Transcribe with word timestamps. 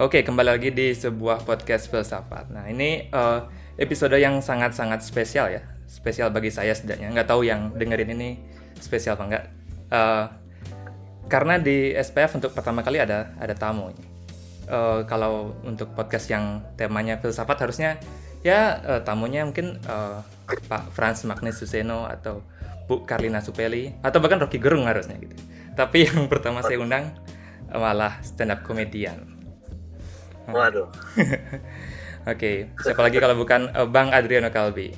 Oke, 0.00 0.24
kembali 0.24 0.48
lagi 0.56 0.72
di 0.72 0.96
sebuah 0.96 1.44
podcast 1.44 1.92
filsafat. 1.92 2.48
Nah, 2.48 2.64
ini 2.72 3.12
uh, 3.12 3.44
episode 3.76 4.16
yang 4.16 4.40
sangat-sangat 4.40 5.04
spesial 5.04 5.52
ya. 5.52 5.60
Spesial 5.84 6.32
bagi 6.32 6.48
saya 6.48 6.72
setidaknya. 6.72 7.12
Nggak 7.12 7.28
tahu 7.28 7.44
yang 7.44 7.76
dengerin 7.76 8.16
ini 8.16 8.40
spesial 8.80 9.20
apa 9.20 9.24
enggak. 9.28 9.44
Uh, 9.92 10.24
karena 11.28 11.60
di 11.60 11.92
SPF 11.92 12.32
untuk 12.40 12.56
pertama 12.56 12.80
kali 12.80 12.96
ada 12.96 13.36
ada 13.36 13.52
tamu. 13.52 13.92
Uh, 14.72 15.04
kalau 15.04 15.52
untuk 15.68 15.92
podcast 15.92 16.32
yang 16.32 16.64
temanya 16.80 17.20
filsafat 17.20 17.60
harusnya 17.60 18.00
ya 18.40 18.80
uh, 18.80 19.04
tamunya 19.04 19.44
mungkin 19.44 19.84
uh, 19.84 20.24
Pak 20.48 20.96
Franz 20.96 21.28
Magnus 21.28 21.60
Suseno 21.60 22.08
atau 22.08 22.40
Bu 22.88 23.04
Karlina 23.04 23.44
Supeli 23.44 23.92
atau 24.00 24.16
bahkan 24.24 24.40
Rocky 24.40 24.56
Gerung 24.56 24.88
harusnya 24.88 25.20
gitu. 25.20 25.36
Tapi 25.76 26.08
yang 26.08 26.24
pertama 26.32 26.64
saya 26.64 26.80
undang 26.80 27.12
malah 27.68 28.16
stand 28.24 28.56
up 28.56 28.64
komedian. 28.64 29.29
Waduh. 30.54 30.88
Oke, 32.28 32.68
okay. 32.68 32.84
siapa 32.84 33.00
lagi 33.00 33.16
kalau 33.16 33.36
bukan 33.38 33.72
uh, 33.72 33.88
Bang 33.88 34.12
Adriano 34.12 34.52
Kalbi? 34.52 34.92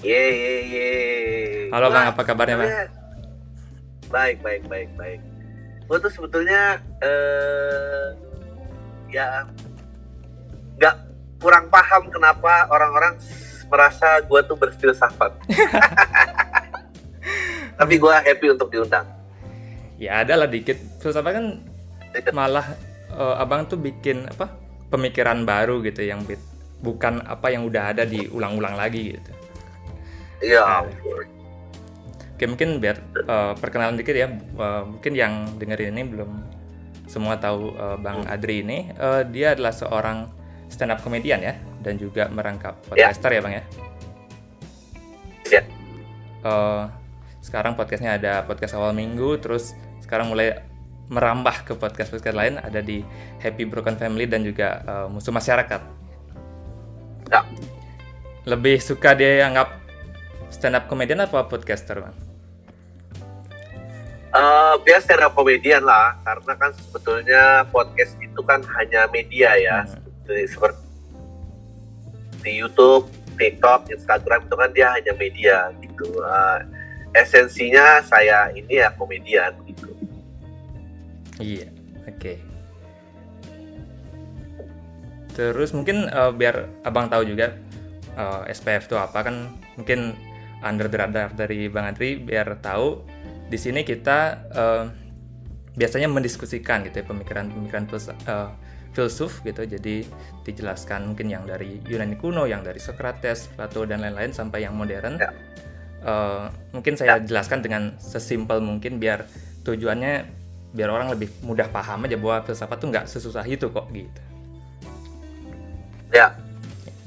Ye 0.00 0.24
ye 0.32 0.54
ye. 0.72 0.88
Halo 1.68 1.92
Bang, 1.92 2.10
apa 2.10 2.22
kabarnya 2.24 2.56
Bang? 2.56 2.70
Baik 4.08 4.40
baik 4.40 4.64
baik 4.72 4.88
baik. 4.96 5.20
Gue 5.84 5.98
tuh 6.00 6.12
sebetulnya 6.12 6.80
uh, 7.04 8.16
ya 9.12 9.44
nggak 10.80 10.96
kurang 11.44 11.68
paham 11.68 12.08
kenapa 12.08 12.72
orang-orang 12.72 13.20
merasa 13.68 14.24
gue 14.24 14.40
tuh 14.48 14.56
berfilsafat. 14.56 15.32
Tapi 17.78 17.94
gue 18.00 18.14
happy 18.24 18.56
untuk 18.56 18.72
diundang 18.72 19.18
ya 19.98 20.22
ada 20.22 20.38
lah 20.38 20.48
dikit 20.48 20.78
filsafat 21.02 21.32
kan 21.34 21.46
malah 22.30 22.64
uh, 23.18 23.42
abang 23.42 23.66
tuh 23.66 23.76
bikin 23.76 24.30
apa 24.30 24.54
pemikiran 24.88 25.44
baru 25.44 25.82
gitu 25.84 26.06
yang 26.06 26.24
bit, 26.24 26.40
bukan 26.80 27.20
apa 27.26 27.52
yang 27.52 27.66
udah 27.68 27.92
ada 27.92 28.08
diulang-ulang 28.08 28.78
lagi 28.78 29.18
gitu 29.18 29.32
iya 30.40 30.62
nah, 30.62 30.82
oke 32.38 32.44
mungkin 32.46 32.78
biar 32.78 32.96
uh, 33.26 33.52
perkenalan 33.58 33.98
dikit 33.98 34.14
ya 34.14 34.30
uh, 34.56 34.86
mungkin 34.86 35.12
yang 35.18 35.50
dengerin 35.58 35.98
ini 35.98 36.04
belum 36.06 36.30
semua 37.10 37.40
tahu 37.40 37.74
uh, 37.74 37.98
bang 37.98 38.22
hmm. 38.22 38.32
Adri 38.32 38.56
ini 38.62 38.78
uh, 38.94 39.26
dia 39.26 39.58
adalah 39.58 39.74
seorang 39.74 40.30
stand 40.70 40.94
up 40.94 41.00
komedian 41.02 41.42
ya 41.42 41.58
dan 41.82 41.96
juga 41.98 42.28
merangkap 42.30 42.78
ya. 42.94 43.10
podcaster 43.10 43.30
yeah. 43.32 43.36
ya 43.36 43.42
bang 43.42 43.52
ya 43.52 43.64
yeah. 45.50 45.64
uh, 46.46 46.82
sekarang 47.40 47.74
podcastnya 47.74 48.20
ada 48.20 48.44
podcast 48.44 48.76
awal 48.76 48.92
minggu 48.92 49.40
terus 49.40 49.72
sekarang 50.04 50.28
mulai 50.28 50.67
merambah 51.08 51.64
ke 51.64 51.72
podcast-podcast 51.72 52.36
lain 52.36 52.54
ada 52.60 52.84
di 52.84 53.00
Happy 53.40 53.64
Broken 53.64 53.96
Family 53.96 54.28
dan 54.28 54.44
juga 54.44 54.84
uh, 54.84 55.06
Musuh 55.08 55.32
Masyarakat. 55.32 55.80
Ya. 57.32 57.44
Lebih 58.48 58.80
suka 58.80 59.12
dia 59.16 59.44
anggap 59.44 59.76
stand 60.48 60.76
up 60.76 60.88
comedian 60.88 61.24
apa 61.24 61.44
podcaster, 61.48 62.00
Bang? 62.00 62.16
Uh, 64.32 64.76
biasa 64.84 65.16
stand 65.16 65.24
up 65.24 65.32
comedian 65.32 65.84
lah, 65.84 66.16
karena 66.24 66.52
kan 66.56 66.70
sebetulnya 66.76 67.64
podcast 67.72 68.16
itu 68.20 68.40
kan 68.44 68.60
hanya 68.76 69.08
media 69.08 69.56
ya, 69.56 69.88
hmm. 69.88 70.48
seperti 70.48 70.80
di 72.44 72.60
YouTube, 72.60 73.08
TikTok, 73.34 73.90
Instagram 73.90 74.46
itu 74.46 74.54
kan 74.54 74.70
dia 74.76 74.88
hanya 74.94 75.12
media 75.16 75.72
gitu. 75.80 76.06
Uh, 76.22 76.62
esensinya 77.16 78.04
saya 78.04 78.52
ini 78.52 78.78
ya 78.84 78.92
komedian 78.94 79.56
gitu. 79.64 79.97
Iya, 81.38 81.68
oke. 82.04 82.18
Okay. 82.18 82.36
Terus 85.38 85.70
mungkin 85.70 86.10
uh, 86.10 86.34
biar 86.34 86.66
abang 86.82 87.06
tahu 87.06 87.22
juga 87.22 87.54
uh, 88.18 88.42
eh, 88.42 88.54
SPF 88.54 88.90
itu 88.90 88.98
apa 88.98 89.22
kan 89.22 89.54
mungkin 89.78 90.18
under 90.66 90.90
the 90.90 90.98
radar 90.98 91.30
dari 91.30 91.70
Bang 91.70 91.94
Andri 91.94 92.18
biar 92.18 92.58
tahu 92.58 93.06
di 93.46 93.54
sini 93.54 93.86
kita 93.86 94.18
uh, 94.50 94.84
biasanya 95.78 96.10
mendiskusikan 96.10 96.82
gitu 96.90 97.00
ya 97.00 97.06
pemikiran-pemikiran 97.06 97.86
uh, 98.26 98.50
filsuf 98.90 99.46
gitu 99.46 99.62
jadi 99.62 100.02
dijelaskan 100.42 101.14
mungkin 101.14 101.30
yang 101.30 101.46
dari 101.46 101.78
Yunani 101.86 102.18
kuno 102.18 102.50
yang 102.50 102.66
dari 102.66 102.82
Socrates, 102.82 103.46
Plato 103.54 103.86
dan 103.86 104.02
lain-lain 104.02 104.34
sampai 104.34 104.66
yang 104.66 104.74
modern 104.74 105.22
ya. 105.22 105.30
uh, 106.02 106.50
mungkin 106.74 106.98
saya 106.98 107.22
ya. 107.22 107.30
jelaskan 107.30 107.62
dengan 107.62 107.94
sesimpel 108.02 108.58
mungkin 108.58 108.98
biar 108.98 109.22
tujuannya 109.62 110.37
biar 110.72 110.92
orang 110.92 111.08
lebih 111.12 111.32
mudah 111.40 111.68
paham 111.72 112.04
aja 112.04 112.16
bahwa 112.20 112.44
filsafat 112.44 112.76
tuh 112.76 112.88
nggak 112.92 113.06
sesusah 113.08 113.44
itu 113.48 113.68
kok 113.72 113.88
gitu. 113.92 114.22
Ya. 116.12 116.36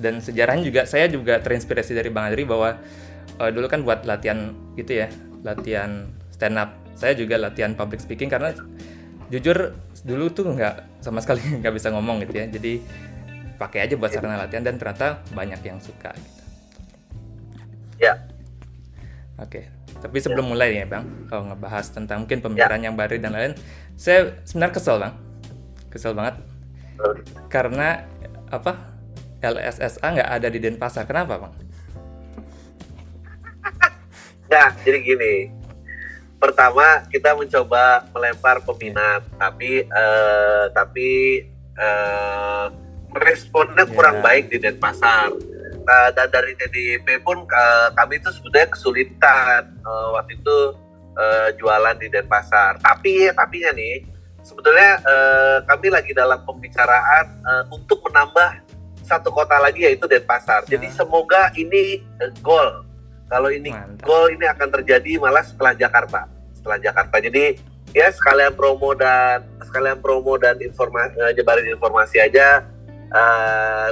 Dan 0.02 0.18
sejarahnya 0.18 0.66
juga 0.66 0.82
saya 0.90 1.06
juga 1.06 1.38
terinspirasi 1.38 1.94
dari 1.94 2.10
Bang 2.10 2.34
Adri 2.34 2.42
bahwa 2.42 2.82
uh, 3.38 3.50
dulu 3.54 3.70
kan 3.70 3.86
buat 3.86 4.02
latihan 4.02 4.58
gitu 4.74 5.06
ya, 5.06 5.08
latihan 5.46 6.10
stand 6.34 6.58
up. 6.58 6.74
Saya 6.98 7.14
juga 7.14 7.38
latihan 7.38 7.78
public 7.78 8.02
speaking 8.02 8.30
karena 8.30 8.54
jujur 9.30 9.78
dulu 10.02 10.34
tuh 10.34 10.58
nggak 10.58 11.06
sama 11.06 11.22
sekali 11.22 11.42
nggak 11.62 11.74
bisa 11.78 11.94
ngomong 11.94 12.26
gitu 12.26 12.34
ya. 12.34 12.46
Jadi 12.50 12.82
pakai 13.62 13.86
aja 13.86 13.94
buat 13.94 14.10
sarana 14.10 14.42
latihan 14.42 14.66
dan 14.66 14.82
ternyata 14.82 15.22
banyak 15.38 15.62
yang 15.62 15.78
suka 15.78 16.10
gitu. 16.18 16.42
Ya. 18.02 18.18
Oke. 19.38 19.81
Tapi 20.02 20.18
sebelum 20.18 20.50
ya. 20.50 20.52
mulai 20.52 20.70
ya 20.82 20.86
bang, 20.90 21.06
kalau 21.30 21.54
ngebahas 21.54 21.86
tentang 21.94 22.26
mungkin 22.26 22.42
pemikiran 22.42 22.82
ya. 22.82 22.86
yang 22.90 22.96
baru 22.98 23.22
dan 23.22 23.32
lain, 23.38 23.54
saya 23.94 24.34
sebenarnya 24.50 24.74
kesel 24.74 24.98
bang, 24.98 25.14
kesel 25.94 26.14
banget, 26.18 26.36
karena 27.54 28.10
apa 28.50 28.98
LSSA 29.46 30.02
nggak 30.02 30.32
ada 30.42 30.48
di 30.50 30.58
Denpasar, 30.58 31.06
kenapa 31.06 31.38
bang? 31.38 31.54
Nah, 34.50 34.70
jadi 34.84 34.98
gini, 35.06 35.36
pertama 36.42 37.06
kita 37.14 37.38
mencoba 37.38 38.10
melempar 38.10 38.66
peminat, 38.66 39.22
tapi 39.38 39.86
uh, 39.86 40.66
tapi 40.74 41.46
uh, 41.78 42.74
responnya 43.22 43.86
kurang 43.86 44.18
yeah. 44.22 44.26
baik 44.26 44.46
di 44.50 44.58
Denpasar 44.58 45.51
uh, 45.88 46.10
dan 46.14 46.28
dari 46.30 46.54
TDIP 46.58 47.24
pun 47.26 47.46
uh, 47.46 47.88
kami 47.98 48.22
itu 48.22 48.30
sebetulnya 48.34 48.68
kesulitan 48.70 49.62
uh, 49.86 50.18
waktu 50.18 50.38
itu 50.38 50.58
uh, 51.18 51.50
jualan 51.58 51.96
di 51.98 52.08
Denpasar. 52.12 52.78
Tapi 52.82 53.32
tapi 53.34 53.58
ya 53.64 53.72
nih 53.74 54.06
sebetulnya 54.42 55.02
uh, 55.06 55.58
kami 55.66 55.88
lagi 55.94 56.12
dalam 56.14 56.42
pembicaraan 56.46 57.26
uh, 57.46 57.64
untuk 57.74 58.02
menambah 58.10 58.62
satu 59.06 59.34
kota 59.34 59.58
lagi 59.60 59.88
yaitu 59.88 60.06
Denpasar. 60.06 60.66
Jadi 60.70 60.88
ya. 60.90 60.96
semoga 61.04 61.52
ini 61.58 62.02
uh, 62.22 62.32
goal. 62.42 62.86
Kalau 63.32 63.48
ini 63.48 63.72
Mantap. 63.72 64.04
goal 64.04 64.28
ini 64.28 64.44
akan 64.44 64.68
terjadi 64.82 65.16
malah 65.24 65.44
setelah 65.44 65.72
Jakarta. 65.72 66.28
Setelah 66.52 66.78
Jakarta. 66.84 67.16
Jadi 67.24 67.56
ya 67.96 68.12
sekalian 68.12 68.56
promo 68.56 68.92
dan 68.96 69.44
sekalian 69.64 70.00
promo 70.00 70.36
dan 70.36 70.60
informasi 70.60 71.16
uh, 71.20 71.32
nyebarin 71.36 71.68
informasi 71.72 72.18
aja 72.24 72.64
uh, 73.12 73.90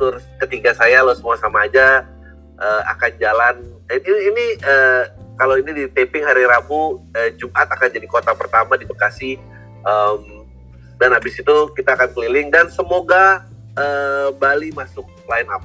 tour 0.00 0.16
ketiga 0.40 0.72
saya 0.72 1.04
lo 1.04 1.12
semua 1.12 1.36
sama 1.36 1.68
aja 1.68 2.08
uh, 2.56 2.82
akan 2.96 3.12
jalan. 3.20 3.54
Ini 3.92 4.18
ini 4.32 4.44
uh, 4.64 5.12
kalau 5.36 5.60
ini 5.60 5.76
di 5.76 5.84
taping 5.92 6.24
hari 6.24 6.48
Rabu 6.48 7.04
uh, 7.12 7.30
Jumat 7.36 7.68
akan 7.68 7.92
jadi 7.92 8.08
kota 8.08 8.32
pertama 8.32 8.80
di 8.80 8.88
Bekasi. 8.88 9.36
Um, 9.84 10.48
dan 10.96 11.12
habis 11.16 11.36
itu 11.36 11.56
kita 11.76 11.96
akan 11.96 12.12
keliling 12.16 12.48
dan 12.48 12.72
semoga 12.72 13.44
uh, 13.76 14.32
Bali 14.40 14.72
masuk 14.72 15.04
line 15.28 15.48
up. 15.52 15.60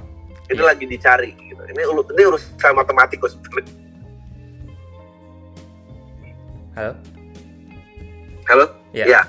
Ini 0.51 0.59
yeah. 0.59 0.68
lagi 0.68 0.85
dicari 0.88 1.31
gitu. 1.40 1.63
Ini 1.63 1.81
ini 1.88 2.22
urusan 2.28 2.75
matematik 2.75 3.24
sebetulnya 3.24 3.85
halo? 6.75 6.94
Halo? 8.45 8.65
Ya, 8.92 9.06
ya. 9.07 9.21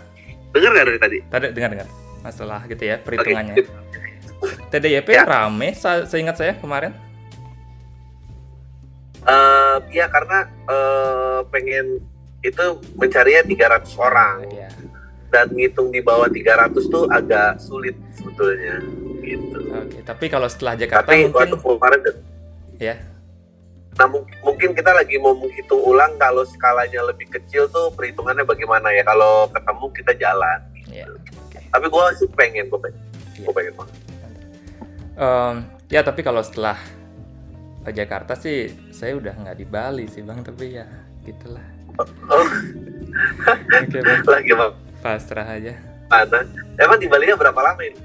dengar 0.53 0.71
nggak 0.75 0.87
dari 0.91 1.01
tadi? 1.01 1.19
Tadi 1.31 1.47
dengar 1.55 1.71
dengar. 1.73 1.89
Masalah 2.27 2.61
gitu 2.67 2.83
ya 2.83 2.99
perhitungannya. 3.01 3.55
okay. 3.63 4.03
TDYP 4.71 5.09
ya. 5.17 5.25
rame 5.25 5.73
seingat 6.07 6.37
saya 6.37 6.53
kemarin. 6.59 6.93
Uh, 9.27 9.83
ya 9.91 10.07
karena 10.07 10.47
uh, 10.71 11.43
pengen 11.51 11.99
itu 12.47 12.65
mencarinya 12.95 13.43
300 13.43 13.91
orang. 13.99 14.37
Ya. 14.55 14.71
Dan 15.35 15.51
ngitung 15.53 15.91
di 15.91 15.99
bawah 15.99 16.31
300 16.31 16.79
tuh 16.87 17.11
agak 17.11 17.59
sulit 17.59 17.99
sebetulnya 18.15 18.79
gitu. 19.27 19.59
Oke, 19.75 19.99
tapi 20.07 20.31
kalau 20.31 20.47
setelah 20.47 20.79
Jakarta 20.79 21.11
tapi 21.11 21.27
mungkin 21.27 21.59
kemarin 21.59 22.01
ya. 22.79 22.95
Nah, 23.97 24.07
mungkin 24.45 24.77
kita 24.77 24.93
lagi 24.93 25.17
mau 25.17 25.33
menghitung 25.33 25.81
ulang 25.81 26.21
kalau 26.21 26.45
skalanya 26.45 27.01
lebih 27.09 27.33
kecil 27.33 27.65
tuh 27.73 27.89
perhitungannya 27.97 28.45
bagaimana 28.45 28.93
ya 28.93 29.01
kalau 29.03 29.49
ketemu 29.49 29.87
kita 29.97 30.13
jalan. 30.21 30.59
Gitu. 30.85 31.01
Ya. 31.01 31.09
Okay. 31.49 31.65
Tapi 31.73 31.87
gue 31.89 32.05
sih 32.21 32.29
pengen, 32.37 32.69
gue 32.69 32.77
pengen, 32.77 33.01
ya. 33.41 33.49
gue 33.49 33.55
pengen 33.57 33.73
banget. 33.73 34.06
Um, 35.17 35.65
ya 35.89 36.05
tapi 36.05 36.21
kalau 36.21 36.45
setelah 36.45 36.77
ke 37.87 37.91
Jakarta 37.91 38.37
sih 38.37 38.69
saya 38.93 39.17
udah 39.17 39.33
nggak 39.33 39.57
di 39.57 39.65
Bali 39.65 40.05
sih 40.11 40.21
bang 40.21 40.45
tapi 40.45 40.77
ya 40.77 40.87
gitulah. 41.25 41.65
Oh. 42.29 42.47
Oke 43.81 43.99
bang. 44.05 44.21
Lagi 44.23 44.53
bang. 44.53 44.73
Pasrah 45.01 45.49
aja. 45.49 45.75
gimana? 46.11 46.47
Emang 46.79 46.99
di 47.01 47.09
Bali 47.09 47.27
berapa 47.35 47.61
lama 47.63 47.83
ini? 47.83 47.99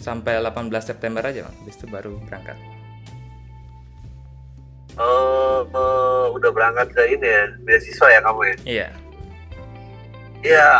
Sampai 0.00 0.40
18 0.40 0.72
September 0.80 1.20
aja, 1.20 1.44
Bang. 1.44 1.56
Habis 1.60 1.76
itu 1.76 1.86
baru 1.92 2.16
berangkat. 2.24 2.56
Oh, 4.96 5.68
oh, 5.76 6.24
udah 6.34 6.50
berangkat 6.50 6.88
ke 6.96 7.02
ini 7.14 7.28
ya, 7.28 7.44
beasiswa 7.62 8.08
ya 8.08 8.20
kamu 8.24 8.40
ya? 8.42 8.56
Iya. 8.64 8.88
Iya. 10.40 10.72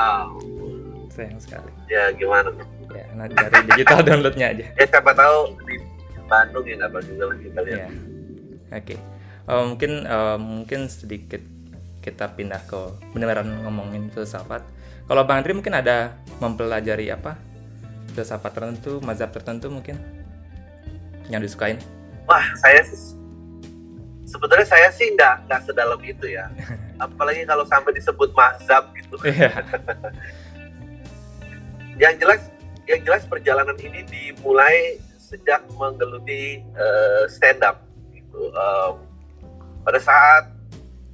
Sayang 1.12 1.41
sekali. 1.41 1.71
Ya 1.93 2.09
gimana? 2.17 2.49
Ya, 2.91 3.07
nah, 3.15 3.27
dari 3.31 3.59
digital 3.71 4.03
downloadnya 4.07 4.47
aja. 4.51 4.65
Ya 4.75 4.87
siapa 4.87 5.15
tahu 5.15 5.55
di 5.67 5.77
Bandung 6.27 6.67
ya 6.67 6.75
nggak 6.79 7.03
juga 7.07 7.25
kita 7.39 7.61
lihat. 7.67 7.79
Iya. 7.79 7.89
Oke. 8.71 8.97
Oh, 9.51 9.67
mungkin 9.67 10.07
eh, 10.07 10.39
mungkin 10.39 10.87
sedikit 10.87 11.43
kita 12.01 12.33
pindah 12.33 12.63
ke 12.71 12.81
beneran 13.13 13.67
ngomongin 13.67 14.09
filsafat. 14.15 14.63
Kalau 15.11 15.27
Bang 15.27 15.43
Andri 15.43 15.59
mungkin 15.59 15.75
ada 15.75 16.15
mempelajari 16.39 17.11
apa? 17.11 17.35
Filsafat 18.15 18.55
tertentu, 18.55 19.03
mazhab 19.03 19.35
tertentu 19.35 19.67
mungkin 19.71 19.99
yang 21.31 21.43
disukain. 21.43 21.79
Wah, 22.31 22.47
saya 22.59 22.83
sih 22.87 23.19
sebetulnya 24.27 24.63
saya 24.63 24.87
sih 24.95 25.11
nggak 25.19 25.51
nggak 25.51 25.61
sedalam 25.67 25.99
itu 26.03 26.31
ya. 26.31 26.47
Apalagi 27.05 27.43
kalau 27.43 27.67
sampai 27.67 27.91
disebut 27.97 28.31
mazhab 28.39 28.87
gitu. 28.95 29.19
Iya. 29.27 29.51
yang 32.01 32.17
jelas 32.17 32.49
yang 32.91 33.03
jelas 33.07 33.23
perjalanan 33.31 33.79
ini 33.79 34.03
dimulai 34.11 34.99
sejak 35.17 35.63
menggeluti 35.79 36.59
uh, 36.75 37.25
stand 37.31 37.63
up 37.63 37.87
gitu. 38.11 38.51
Um, 38.51 39.07
pada 39.87 40.03
saat 40.03 40.51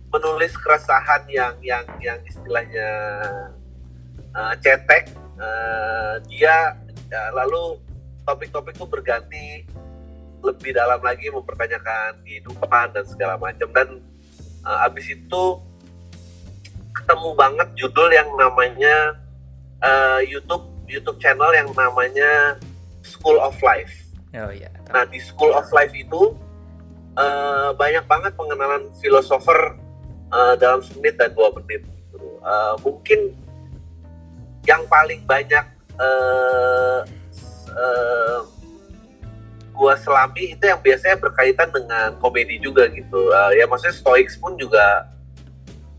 menulis 0.08 0.56
keresahan 0.56 1.28
yang 1.28 1.54
yang 1.60 1.84
yang 2.00 2.16
istilahnya 2.24 2.88
uh, 4.32 4.54
cetek 4.64 5.12
uh, 5.36 6.16
dia 6.24 6.72
ya, 7.12 7.22
lalu 7.36 7.76
topik-topik 8.24 8.74
itu 8.74 8.86
berganti 8.88 9.46
lebih 10.40 10.72
dalam 10.72 10.98
lagi 11.04 11.28
mempertanyakan 11.28 12.22
kehidupan 12.24 12.96
dan 12.96 13.04
segala 13.04 13.36
macam 13.36 13.68
dan 13.76 14.00
uh, 14.64 14.86
abis 14.88 15.12
itu 15.12 15.44
ketemu 16.96 17.30
banget 17.36 17.68
judul 17.76 18.08
yang 18.08 18.28
namanya 18.40 19.20
uh, 19.84 20.20
YouTube 20.24 20.75
YouTube 20.86 21.18
channel 21.18 21.50
yang 21.52 21.68
namanya 21.74 22.56
School 23.02 23.38
of 23.38 23.54
Life. 23.62 23.92
Oh 24.34 24.50
iya. 24.50 24.70
Nah 24.90 25.06
di 25.06 25.18
School 25.22 25.54
of 25.54 25.66
Life 25.70 25.94
itu 25.94 26.34
uh, 27.18 27.70
banyak 27.74 28.04
banget 28.06 28.32
pengenalan 28.34 28.90
filosofer 29.02 29.74
uh, 30.30 30.54
dalam 30.58 30.82
semenit 30.82 31.18
dan 31.18 31.32
dua 31.34 31.50
menit. 31.54 31.86
Gitu. 31.86 32.20
Uh, 32.42 32.74
mungkin 32.82 33.34
yang 34.66 34.82
paling 34.90 35.22
banyak 35.26 35.64
uh, 35.98 37.00
uh, 37.70 38.40
gua 39.76 39.94
selami 40.00 40.56
itu 40.56 40.64
yang 40.64 40.80
biasanya 40.80 41.16
berkaitan 41.20 41.68
dengan 41.70 42.16
komedi 42.18 42.62
juga 42.62 42.86
gitu. 42.90 43.30
Uh, 43.34 43.52
ya 43.54 43.66
maksudnya 43.66 43.94
Stoics 43.94 44.38
pun 44.38 44.54
juga 44.58 45.10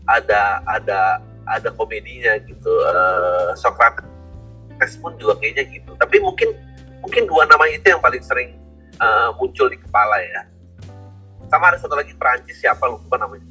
ada 0.08 0.64
ada 0.64 1.20
ada 1.48 1.68
komedinya 1.72 2.36
gitu. 2.44 2.72
Uh, 2.88 3.52
Socrates 3.56 4.07
pun 5.02 5.14
juga 5.18 5.38
kayaknya 5.42 5.64
gitu. 5.74 5.90
Tapi 5.98 6.16
mungkin 6.22 6.54
mungkin 7.02 7.26
dua 7.26 7.46
nama 7.46 7.64
itu 7.70 7.86
yang 7.86 8.02
paling 8.02 8.22
sering 8.22 8.54
uh, 9.02 9.34
muncul 9.36 9.66
di 9.66 9.78
kepala 9.78 10.16
ya. 10.22 10.42
Sama 11.48 11.72
ada 11.72 11.78
satu 11.80 11.96
lagi 11.96 12.12
Perancis 12.14 12.60
siapa 12.60 12.84
lupa 12.86 13.16
namanya. 13.18 13.46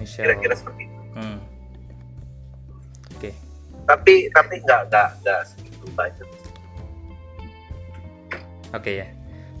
Kira-kira 0.00 0.56
seperti 0.56 0.88
itu. 0.88 1.00
Hmm. 1.14 1.38
Oke. 3.16 3.30
Tapi 3.84 4.32
tapi 4.32 4.54
nggak 4.64 4.80
nggak 4.88 5.08
nggak 5.20 5.40
segitu 5.44 5.86
banyak. 5.92 6.28
Oke 8.72 9.04
ya. 9.04 9.06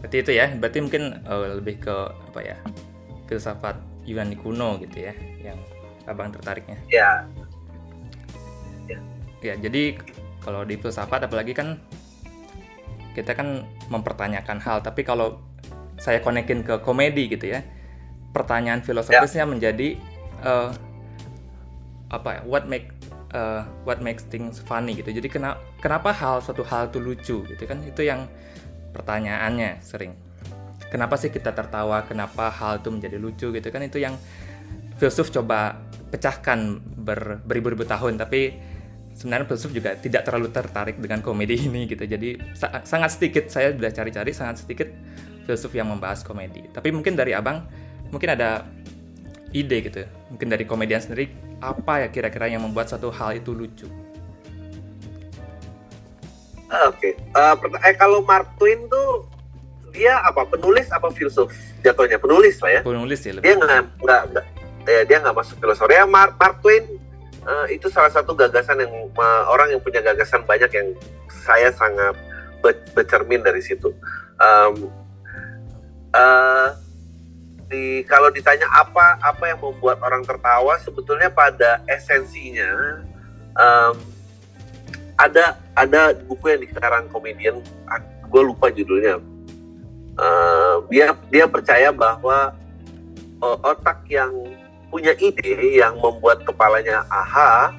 Berarti 0.00 0.16
itu 0.24 0.32
ya. 0.32 0.46
Berarti 0.56 0.78
mungkin 0.80 1.02
eh, 1.20 1.48
lebih 1.60 1.76
ke 1.84 1.96
apa 2.32 2.40
ya? 2.40 2.56
Filsafat 3.28 3.78
Yunani 4.08 4.34
kuno 4.34 4.74
gitu 4.82 5.06
ya, 5.06 5.14
yang 5.38 5.60
abang 6.08 6.34
tertariknya. 6.34 6.74
Ya 6.90 7.28
Ya, 9.40 9.56
jadi 9.56 9.96
kalau 10.44 10.64
di 10.68 10.76
filsafat 10.76 11.24
apalagi 11.24 11.56
kan 11.56 11.80
kita 13.16 13.32
kan 13.34 13.64
mempertanyakan 13.88 14.60
hal, 14.62 14.84
tapi 14.84 15.02
kalau 15.02 15.40
saya 16.00 16.20
konekin 16.24 16.64
ke 16.64 16.80
komedi 16.80 17.28
gitu 17.28 17.50
ya, 17.52 17.60
pertanyaan 18.32 18.80
filosofisnya 18.80 19.44
menjadi 19.44 19.96
eh, 20.44 20.70
apa 22.12 22.28
ya? 22.38 22.40
What 22.46 22.68
make 22.68 22.92
eh, 23.34 23.62
what 23.84 23.98
makes 24.04 24.24
things 24.28 24.60
funny 24.62 24.96
gitu. 24.96 25.10
Jadi 25.10 25.28
kenapa 25.28 25.58
kenapa 25.80 26.10
hal 26.14 26.44
satu 26.44 26.62
hal 26.66 26.92
itu 26.92 26.98
lucu 27.02 27.36
gitu 27.44 27.64
kan? 27.66 27.82
Itu 27.82 28.04
yang 28.04 28.28
pertanyaannya 28.92 29.80
sering. 29.82 30.14
Kenapa 30.90 31.14
sih 31.14 31.30
kita 31.30 31.54
tertawa? 31.54 32.02
Kenapa 32.02 32.50
hal 32.50 32.82
itu 32.82 32.90
menjadi 32.90 33.16
lucu 33.16 33.54
gitu 33.54 33.68
kan? 33.70 33.82
Itu 33.86 34.02
yang 34.02 34.18
filsuf 34.98 35.30
coba 35.30 35.78
pecahkan 36.10 36.82
ber, 36.82 37.38
beribu-ribu 37.46 37.86
tahun, 37.86 38.18
tapi 38.18 38.58
sebenarnya 39.14 39.46
filsuf 39.50 39.70
juga 39.74 39.94
tidak 39.98 40.24
terlalu 40.24 40.48
tertarik 40.50 40.96
dengan 40.96 41.20
komedi 41.20 41.56
ini 41.68 41.84
gitu. 41.86 42.04
Jadi 42.04 42.40
sa- 42.56 42.82
sangat 42.82 43.16
sedikit 43.18 43.50
saya 43.50 43.74
sudah 43.74 43.90
cari-cari 43.92 44.30
sangat 44.32 44.64
sedikit 44.64 44.88
filsuf 45.44 45.72
yang 45.74 45.90
membahas 45.90 46.22
komedi. 46.22 46.64
Tapi 46.70 46.94
mungkin 46.94 47.16
dari 47.18 47.34
abang 47.34 47.66
mungkin 48.10 48.32
ada 48.32 48.64
ide 49.50 49.82
gitu. 49.82 50.06
Mungkin 50.30 50.46
dari 50.50 50.64
komedian 50.64 51.02
sendiri 51.02 51.30
apa 51.60 52.06
ya 52.06 52.08
kira-kira 52.08 52.48
yang 52.48 52.64
membuat 52.64 52.88
satu 52.88 53.12
hal 53.12 53.36
itu 53.36 53.52
lucu? 53.52 53.86
Oke. 56.86 57.18
Eh, 57.18 57.54
perta- 57.58 57.82
eh 57.82 57.94
kalau 57.98 58.22
Mark 58.22 58.54
Twain 58.56 58.86
tuh 58.86 59.26
dia 59.90 60.22
apa 60.22 60.46
penulis 60.46 60.86
apa 60.94 61.10
filsuf 61.10 61.50
jatuhnya 61.82 62.14
penulis 62.22 62.62
lah 62.62 62.78
ya. 62.78 62.80
Penulis 62.86 63.20
ya 63.26 63.34
lebih. 63.34 63.44
Dia 63.50 63.54
nggak 63.58 63.82
nggak 64.06 64.22
nggak 64.30 64.44
ya, 64.86 65.00
dia 65.02 65.16
nggak 65.18 65.34
masuk 65.34 65.58
filosofi. 65.58 65.98
Ya 65.98 66.06
Mark, 66.06 66.38
Mark 66.38 66.62
Twain 66.62 66.86
eh, 67.46 67.66
itu 67.76 67.86
salah 67.92 68.12
satu 68.12 68.32
gagasan 68.36 68.82
yang 68.82 68.92
eh, 69.08 69.42
orang 69.48 69.72
yang 69.72 69.80
punya 69.82 70.00
gagasan 70.00 70.44
banyak 70.44 70.70
yang 70.72 70.88
saya 71.28 71.72
sangat 71.72 72.16
be- 72.60 72.84
bercermin 72.92 73.40
dari 73.40 73.60
situ. 73.64 73.92
Em, 74.40 74.88
eh, 76.16 76.68
di 77.70 78.02
kalau 78.10 78.34
ditanya 78.34 78.66
apa 78.66 79.22
apa 79.22 79.44
yang 79.46 79.62
membuat 79.62 80.02
orang 80.02 80.26
tertawa 80.26 80.74
sebetulnya 80.82 81.30
pada 81.30 81.78
esensinya 81.86 82.98
em, 83.54 83.94
ada 85.14 85.54
ada 85.78 86.10
buku 86.26 86.50
yang 86.50 86.60
dikarang 86.66 87.06
komedian 87.12 87.62
gue 88.26 88.42
lupa 88.42 88.74
judulnya 88.74 89.22
Eh, 90.20 90.76
dia 90.92 91.16
dia 91.32 91.46
percaya 91.48 91.88
bahwa 91.88 92.52
otak 93.40 94.04
yang 94.12 94.28
punya 94.90 95.14
ide 95.16 95.78
yang 95.78 95.96
membuat 95.96 96.42
kepalanya 96.42 97.06
aha 97.08 97.72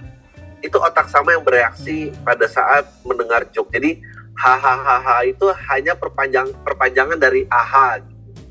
itu 0.62 0.78
otak 0.78 1.10
sama 1.12 1.36
yang 1.36 1.44
bereaksi 1.44 2.14
pada 2.22 2.46
saat 2.46 2.86
mendengar 3.04 3.44
joke. 3.50 3.74
Jadi 3.74 4.00
hahaha 4.38 5.28
itu 5.28 5.46
hanya 5.70 5.94
perpanjang 5.98 6.50
perpanjangan 6.64 7.18
dari 7.18 7.46
aha. 7.50 8.00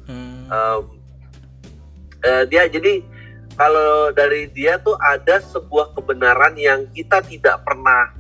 Hmm, 0.06 0.46
Em, 0.50 0.82
eh, 2.26 2.44
dia 2.50 2.66
jadi 2.66 3.00
kalau 3.54 4.10
dari 4.10 4.50
dia 4.50 4.82
tuh 4.82 4.98
ada 4.98 5.38
sebuah 5.38 5.94
kebenaran 5.94 6.58
yang 6.58 6.86
kita 6.90 7.22
tidak 7.22 7.62
pernah 7.62 8.10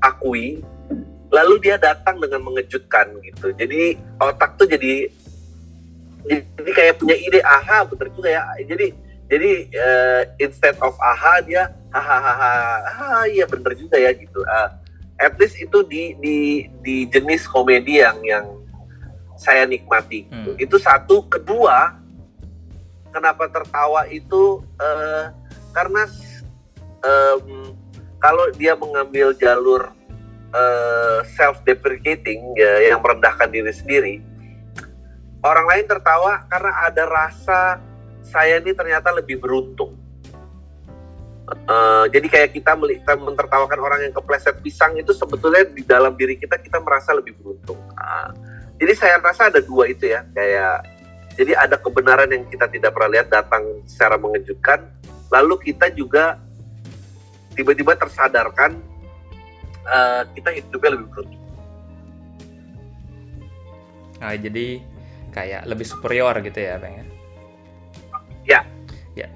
akui 0.00 0.62
lalu 1.30 1.54
dia 1.62 1.78
datang 1.78 2.18
dengan 2.18 2.42
mengejutkan 2.42 3.14
gitu. 3.22 3.54
Jadi 3.54 3.98
otak 4.18 4.58
tuh 4.58 4.66
jadi 4.66 5.10
jadi 6.26 6.70
kayak 6.74 6.94
punya 6.98 7.16
ide 7.16 7.40
aha 7.42 7.86
bener 7.86 8.10
juga 8.14 8.28
ya. 8.30 8.42
Jadi 8.66 9.09
jadi 9.30 9.50
eh, 9.70 10.22
instead 10.42 10.74
of 10.82 10.98
aha 10.98 11.38
dia 11.46 11.70
hahaha 11.94 12.54
ah 12.90 13.24
iya 13.30 13.46
bener 13.46 13.78
juga 13.78 13.96
ya 13.96 14.10
gitu 14.10 14.42
Ah, 14.50 14.74
at 15.22 15.38
least 15.38 15.54
itu 15.62 15.86
di 15.86 16.18
di 16.18 16.66
di 16.82 17.06
jenis 17.06 17.46
komedi 17.46 18.02
yang 18.02 18.18
yang 18.26 18.46
saya 19.40 19.64
nikmati. 19.64 20.28
Hmm. 20.28 20.52
itu 20.60 20.76
satu 20.76 21.24
kedua 21.30 21.96
kenapa 23.14 23.48
tertawa 23.48 24.04
itu 24.10 24.60
eh, 24.76 25.24
karena 25.72 26.04
em, 27.00 27.72
kalau 28.20 28.50
dia 28.52 28.74
mengambil 28.76 29.32
jalur 29.38 29.88
self 31.38 31.62
deprecating 31.62 32.42
ya 32.58 32.90
yang 32.90 32.98
merendahkan 32.98 33.46
diri 33.54 33.70
sendiri 33.70 34.14
orang 35.46 35.66
lain 35.70 35.86
tertawa 35.86 36.42
karena 36.50 36.90
ada 36.90 37.04
rasa 37.06 37.78
saya 38.30 38.62
ini 38.62 38.70
ternyata 38.70 39.10
lebih 39.10 39.42
beruntung 39.42 39.98
Eh, 41.50 42.04
jadi 42.14 42.26
kayak 42.30 42.50
kita 42.54 42.78
kita 42.78 43.12
mentertawakan 43.18 43.78
orang 43.82 44.00
yang 44.06 44.14
kepleset 44.14 44.62
pisang 44.62 44.94
itu 44.94 45.10
sebetulnya 45.10 45.66
di 45.66 45.82
dalam 45.82 46.14
diri 46.14 46.38
kita 46.38 46.54
kita 46.62 46.78
merasa 46.78 47.10
lebih 47.10 47.34
beruntung 47.42 47.78
Ah, 47.98 48.30
jadi 48.78 48.94
saya 48.94 49.14
rasa 49.18 49.50
ada 49.50 49.58
dua 49.58 49.90
itu 49.90 50.06
ya 50.06 50.22
kayak 50.30 50.86
jadi 51.34 51.58
ada 51.58 51.74
kebenaran 51.74 52.30
yang 52.30 52.46
kita 52.46 52.70
tidak 52.70 52.94
pernah 52.94 53.18
lihat 53.18 53.34
datang 53.34 53.66
secara 53.82 54.14
mengejutkan 54.14 54.94
lalu 55.34 55.74
kita 55.74 55.90
juga 55.90 56.38
tiba-tiba 57.58 57.98
tersadarkan 57.98 58.78
uh, 59.90 60.22
kita 60.38 60.54
hidupnya 60.54 60.90
lebih 60.94 61.06
beruntung. 61.10 61.42
Nah, 64.22 64.34
jadi 64.38 64.66
kayak 65.34 65.62
lebih 65.66 65.86
superior 65.86 66.34
gitu 66.46 66.60
ya, 66.62 66.78
Bang 66.78 66.94
ya? 66.94 67.04
Ya. 68.46 68.60
Ya. 69.16 69.28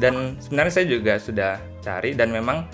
Dan 0.00 0.40
sebenarnya 0.40 0.72
saya 0.72 0.86
juga 0.88 1.14
sudah 1.20 1.52
cari 1.84 2.16
dan 2.16 2.32
memang 2.32 2.66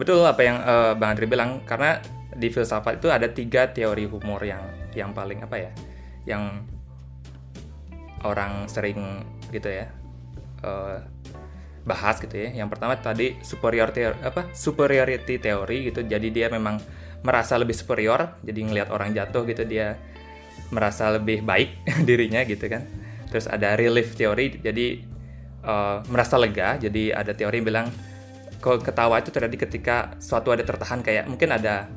betul 0.00 0.24
apa 0.24 0.40
yang 0.42 0.58
uh, 0.64 0.92
Bang 0.96 1.16
Andri 1.16 1.28
bilang 1.28 1.60
karena 1.68 2.00
di 2.30 2.48
filsafat 2.48 3.02
itu 3.02 3.10
ada 3.10 3.26
tiga 3.28 3.68
teori 3.68 4.06
humor 4.06 4.40
yang 4.46 4.62
yang 4.94 5.10
paling 5.14 5.42
apa 5.44 5.56
ya, 5.58 5.72
yang 6.26 6.64
orang 8.24 8.68
sering 8.68 9.24
gitu 9.50 9.68
ya 9.68 9.90
uh, 10.64 10.98
bahas 11.84 12.18
gitu 12.22 12.34
ya. 12.34 12.50
Yang 12.54 12.76
pertama 12.76 12.96
tadi 12.98 13.38
superior 13.42 13.90
teori 13.92 14.18
apa 14.24 14.50
superiority 14.54 15.36
teori 15.38 15.92
gitu. 15.92 16.06
Jadi 16.06 16.28
dia 16.30 16.48
memang 16.48 16.78
merasa 17.20 17.60
lebih 17.60 17.76
superior, 17.76 18.40
jadi 18.40 18.60
ngelihat 18.64 18.88
orang 18.88 19.12
jatuh 19.12 19.44
gitu 19.44 19.68
dia 19.68 20.00
merasa 20.70 21.10
lebih 21.12 21.42
baik 21.42 21.82
dirinya 22.08 22.46
gitu 22.46 22.70
kan 22.70 22.86
terus 23.30 23.46
ada 23.46 23.78
relief 23.78 24.18
teori 24.18 24.58
jadi 24.58 25.00
uh, 25.64 26.02
merasa 26.10 26.36
lega. 26.36 26.76
Jadi 26.76 27.14
ada 27.14 27.32
teori 27.32 27.62
yang 27.62 27.66
bilang 27.66 27.86
kalau 28.60 28.76
ketawa 28.76 29.22
itu 29.22 29.32
terjadi 29.32 29.56
ketika 29.56 29.96
suatu 30.20 30.52
ada 30.52 30.66
tertahan 30.66 31.00
kayak 31.00 31.24
mungkin 31.30 31.54
ada 31.54 31.88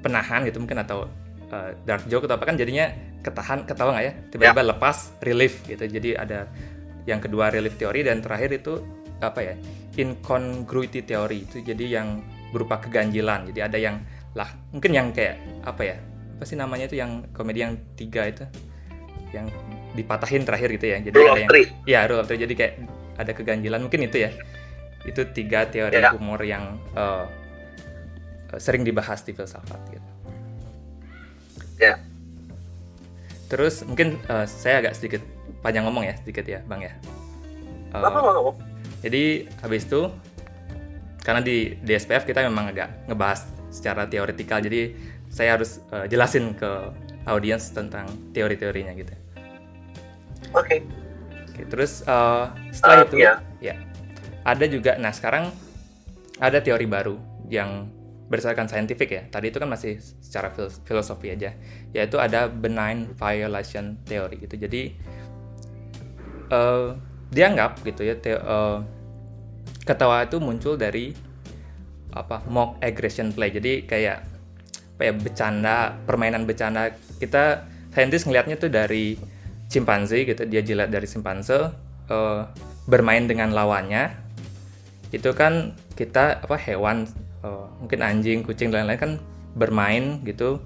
penahan 0.00 0.46
gitu 0.48 0.62
mungkin 0.62 0.80
atau 0.80 1.10
uh, 1.52 1.70
dark 1.84 2.06
joke 2.08 2.24
atau 2.24 2.40
apa 2.40 2.48
kan 2.48 2.56
jadinya 2.56 2.88
ketahan 3.20 3.66
ketawa 3.68 3.98
nggak 3.98 4.06
ya? 4.06 4.12
Tiba-tiba 4.32 4.62
ya. 4.62 4.68
lepas 4.72 4.96
relief 5.20 5.60
gitu. 5.66 5.84
Jadi 5.84 6.16
ada 6.16 6.48
yang 7.04 7.20
kedua 7.20 7.52
relief 7.52 7.76
teori 7.76 8.04
dan 8.04 8.20
terakhir 8.20 8.56
itu 8.56 8.80
apa 9.18 9.40
ya 9.42 9.54
incongruity 9.98 11.02
teori 11.02 11.42
itu 11.42 11.58
jadi 11.60 12.00
yang 12.00 12.22
berupa 12.54 12.80
keganjilan. 12.80 13.50
Jadi 13.52 13.60
ada 13.60 13.78
yang 13.78 14.00
lah 14.36 14.48
mungkin 14.70 14.94
yang 14.94 15.06
kayak 15.10 15.40
apa 15.66 15.82
ya 15.82 15.96
apa 16.38 16.44
sih 16.46 16.54
namanya 16.54 16.86
itu 16.86 16.96
yang 17.02 17.26
komedi 17.34 17.66
yang 17.66 17.74
tiga 17.98 18.30
itu? 18.30 18.46
Yang 19.34 19.52
dipatahin 19.96 20.42
terakhir 20.44 20.68
gitu 20.76 20.86
ya 20.90 20.98
jadi 21.00 21.16
rule 21.16 21.30
ada 21.32 21.40
yang 21.40 21.50
three. 21.50 21.66
ya 21.88 22.00
rule 22.08 22.20
of 22.20 22.26
three 22.28 22.40
jadi 22.40 22.54
kayak 22.54 22.72
ada 23.18 23.32
keganjilan 23.34 23.80
mungkin 23.82 24.00
itu 24.04 24.24
ya 24.28 24.30
itu 25.06 25.20
tiga 25.32 25.64
teori 25.66 25.98
yeah. 25.98 26.12
humor 26.12 26.40
yang 26.44 26.76
uh, 26.92 27.24
sering 28.60 28.84
dibahas 28.84 29.24
di 29.24 29.32
filsafat 29.32 29.80
gitu 29.92 30.08
ya 31.78 31.94
yeah. 31.94 31.96
terus 33.48 33.82
mungkin 33.86 34.20
uh, 34.28 34.44
saya 34.44 34.84
agak 34.84 34.98
sedikit 34.98 35.22
panjang 35.64 35.88
ngomong 35.88 36.04
ya 36.04 36.14
sedikit 36.20 36.44
ya 36.44 36.60
bang 36.68 36.90
ya 36.90 36.92
uh, 37.96 38.04
apa 38.04 38.18
jadi 39.00 39.48
habis 39.64 39.86
itu 39.86 40.10
karena 41.22 41.40
di 41.44 41.76
di 41.80 41.92
SPF 41.92 42.24
kita 42.24 42.44
memang 42.44 42.72
agak 42.72 43.08
ngebahas 43.08 43.46
secara 43.68 44.08
teoretikal 44.08 44.64
jadi 44.64 44.96
saya 45.28 45.60
harus 45.60 45.84
uh, 45.92 46.08
jelasin 46.08 46.56
ke 46.56 46.70
audiens 47.28 47.68
tentang 47.70 48.08
teori-teorinya 48.32 48.96
gitu. 48.96 49.12
Oke. 50.52 50.64
Okay. 50.64 50.80
Okay, 51.58 51.64
terus 51.66 52.06
uh, 52.06 52.54
setelah 52.70 53.02
uh, 53.02 53.06
itu 53.10 53.16
yeah. 53.18 53.42
ya 53.58 53.74
ada 54.46 54.64
juga 54.70 54.94
nah 54.94 55.10
sekarang 55.10 55.50
ada 56.38 56.62
teori 56.62 56.86
baru 56.86 57.18
yang 57.50 57.90
berdasarkan 58.28 58.68
saintifik 58.68 59.10
ya. 59.10 59.22
Tadi 59.26 59.50
itu 59.50 59.58
kan 59.58 59.66
masih 59.66 59.98
secara 59.98 60.52
filosofi 60.84 61.32
aja. 61.32 61.56
Yaitu 61.90 62.20
ada 62.20 62.46
benign 62.46 63.10
violation 63.16 63.98
theory 64.04 64.44
gitu. 64.44 64.54
Jadi 64.60 64.94
uh, 66.52 66.94
dianggap 67.32 67.82
gitu 67.82 68.04
ya 68.04 68.14
te 68.16 68.36
uh, 68.36 68.84
ketawa 69.82 70.24
itu 70.28 70.38
muncul 70.38 70.76
dari 70.76 71.16
apa 72.12 72.44
mock 72.46 72.78
aggression 72.84 73.32
play. 73.32 73.50
Jadi 73.50 73.88
kayak 73.88 74.18
apa 74.98 75.02
ya 75.02 75.12
bercanda 75.14 75.94
permainan 76.04 76.44
bercanda 76.44 76.92
kita 77.22 77.64
saintis 77.94 78.26
ngelihatnya 78.28 78.60
tuh 78.60 78.70
dari 78.70 79.16
simpanse 79.68 80.24
gitu 80.24 80.48
dia 80.48 80.64
jilat 80.64 80.88
dari 80.88 81.04
simpanse 81.04 81.70
uh, 82.08 82.42
bermain 82.88 83.28
dengan 83.28 83.52
lawannya. 83.52 84.16
Itu 85.12 85.36
kan 85.36 85.76
kita 85.92 86.44
apa 86.44 86.56
hewan 86.56 87.08
uh, 87.44 87.68
mungkin 87.84 88.00
anjing 88.00 88.40
kucing 88.44 88.72
dan 88.72 88.88
lain-lain 88.88 89.00
kan 89.00 89.12
bermain 89.54 90.04
gitu. 90.24 90.58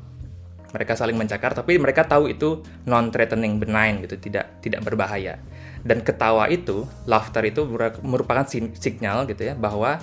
Mereka 0.73 0.97
saling 0.97 1.21
mencakar 1.21 1.53
tapi 1.53 1.77
mereka 1.77 2.09
tahu 2.09 2.33
itu 2.33 2.65
non 2.89 3.13
threatening 3.13 3.61
benign 3.61 4.01
gitu 4.01 4.17
tidak 4.17 4.63
tidak 4.65 4.81
berbahaya. 4.81 5.37
Dan 5.83 6.01
ketawa 6.01 6.49
itu 6.49 6.87
laughter 7.05 7.43
itu 7.45 7.67
merupakan 8.01 8.47
signal 8.79 9.27
gitu 9.29 9.53
ya 9.53 9.55
bahwa 9.59 9.99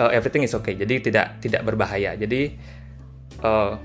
uh, 0.00 0.10
everything 0.14 0.46
is 0.46 0.56
okay. 0.56 0.78
Jadi 0.78 1.10
tidak 1.10 1.42
tidak 1.44 1.66
berbahaya. 1.66 2.16
Jadi 2.16 2.56
uh, 3.44 3.76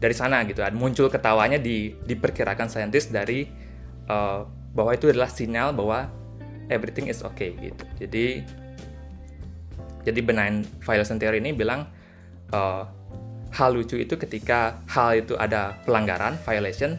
dari 0.00 0.16
sana 0.16 0.42
gitu. 0.48 0.64
Muncul 0.74 1.12
ketawanya 1.12 1.60
di 1.60 1.92
diperkirakan 1.94 2.72
saintis 2.72 3.12
dari 3.12 3.44
uh, 4.08 4.48
bahwa 4.72 4.96
itu 4.96 5.12
adalah 5.12 5.28
sinyal 5.28 5.76
bahwa 5.76 6.08
everything 6.72 7.06
is 7.12 7.20
okay 7.20 7.52
gitu. 7.60 7.84
Jadi 8.00 8.26
jadi 10.00 10.20
benign 10.24 10.64
violation 10.80 11.20
theory 11.20 11.44
ini 11.44 11.52
bilang 11.52 11.84
uh, 12.56 12.88
hal 13.52 13.76
lucu 13.76 14.00
itu 14.00 14.16
ketika 14.16 14.80
hal 14.88 15.20
itu 15.20 15.36
ada 15.36 15.76
pelanggaran 15.84 16.40
violation 16.48 16.96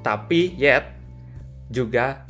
tapi 0.00 0.56
yet 0.56 0.96
juga 1.68 2.24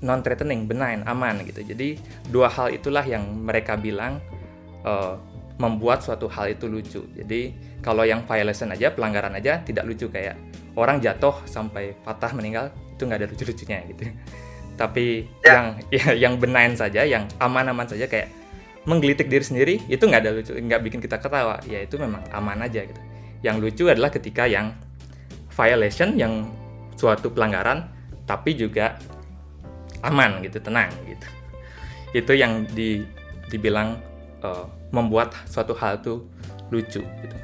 non 0.00 0.24
threatening 0.24 0.64
benign 0.64 1.04
aman 1.04 1.44
gitu. 1.44 1.60
Jadi 1.60 2.00
dua 2.32 2.48
hal 2.48 2.72
itulah 2.72 3.04
yang 3.04 3.44
mereka 3.44 3.76
bilang 3.76 4.24
uh, 4.88 5.20
membuat 5.60 6.00
suatu 6.00 6.24
hal 6.32 6.56
itu 6.56 6.64
lucu. 6.64 7.04
Jadi 7.12 7.52
kalau 7.80 8.04
yang 8.04 8.24
violation 8.28 8.68
aja, 8.72 8.92
pelanggaran 8.92 9.32
aja 9.36 9.60
tidak 9.64 9.88
lucu 9.88 10.12
kayak 10.12 10.36
orang 10.76 11.00
jatuh 11.00 11.32
sampai 11.48 11.96
patah 12.04 12.32
meninggal 12.36 12.68
itu 12.94 13.08
nggak 13.08 13.18
ada 13.24 13.28
lucu-lucunya 13.32 13.78
gitu. 13.88 14.02
Tapi 14.80 15.24
ya. 15.44 15.48
yang 15.48 15.66
ya, 15.96 16.06
yang 16.28 16.34
benign 16.36 16.76
saja, 16.76 17.04
yang 17.04 17.24
aman-aman 17.40 17.88
saja 17.88 18.04
kayak 18.04 18.28
menggelitik 18.88 19.28
diri 19.28 19.44
sendiri 19.44 19.74
itu 19.92 20.00
nggak 20.04 20.20
ada 20.24 20.32
lucu, 20.32 20.52
nggak 20.56 20.80
bikin 20.84 21.00
kita 21.00 21.16
ketawa. 21.20 21.60
Ya 21.64 21.80
itu 21.84 21.96
memang 21.96 22.24
aman 22.32 22.64
aja 22.64 22.84
gitu. 22.84 23.00
Yang 23.40 23.56
lucu 23.60 23.84
adalah 23.88 24.12
ketika 24.12 24.44
yang 24.44 24.76
violation, 25.52 26.16
yang 26.20 26.52
suatu 26.96 27.32
pelanggaran, 27.32 27.88
tapi 28.28 28.52
juga 28.56 29.00
aman 30.04 30.44
gitu, 30.44 30.60
tenang 30.60 30.92
gitu. 31.08 31.28
Itu 32.12 32.32
yang 32.36 32.68
di 32.68 33.04
dibilang 33.48 33.98
uh, 34.44 34.68
membuat 34.92 35.34
suatu 35.48 35.72
hal 35.74 36.00
itu 36.00 36.24
lucu 36.70 37.02
gitu. 37.02 37.36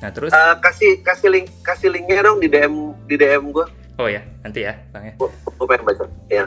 Nah 0.00 0.10
terus 0.10 0.32
uh, 0.32 0.56
kasih 0.58 1.04
kasih 1.04 1.28
link 1.28 1.46
kasih 1.60 1.92
linknya 1.92 2.24
dong 2.24 2.40
di 2.40 2.48
DM 2.48 2.96
di 3.04 3.14
DM 3.20 3.52
gue. 3.52 3.66
Oh 4.00 4.08
ya 4.08 4.24
nanti 4.40 4.64
ya 4.64 4.74
bang 4.92 5.12
ya. 5.12 5.14
Gue 5.20 5.66
pengen 5.68 5.84
baca. 5.84 6.04
Ya. 6.32 6.44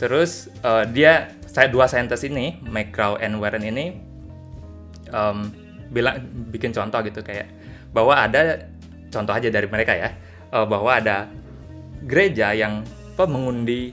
Terus 0.00 0.48
uh, 0.64 0.88
dia 0.88 1.36
saya 1.48 1.68
dua 1.68 1.84
saintis 1.88 2.24
ini 2.24 2.56
McGraw 2.64 3.20
and 3.20 3.36
Warren 3.40 3.64
ini 3.64 3.98
um, 5.12 5.52
bilang 5.92 6.24
bikin 6.52 6.72
contoh 6.72 7.00
gitu 7.04 7.20
kayak 7.20 7.48
bahwa 7.92 8.16
ada 8.16 8.68
contoh 9.08 9.32
aja 9.32 9.48
dari 9.48 9.68
mereka 9.68 9.96
ya 9.96 10.12
uh, 10.52 10.64
bahwa 10.68 10.96
ada 10.96 11.28
gereja 12.04 12.52
yang 12.52 12.84
apa 13.18 13.26
mengundi 13.26 13.90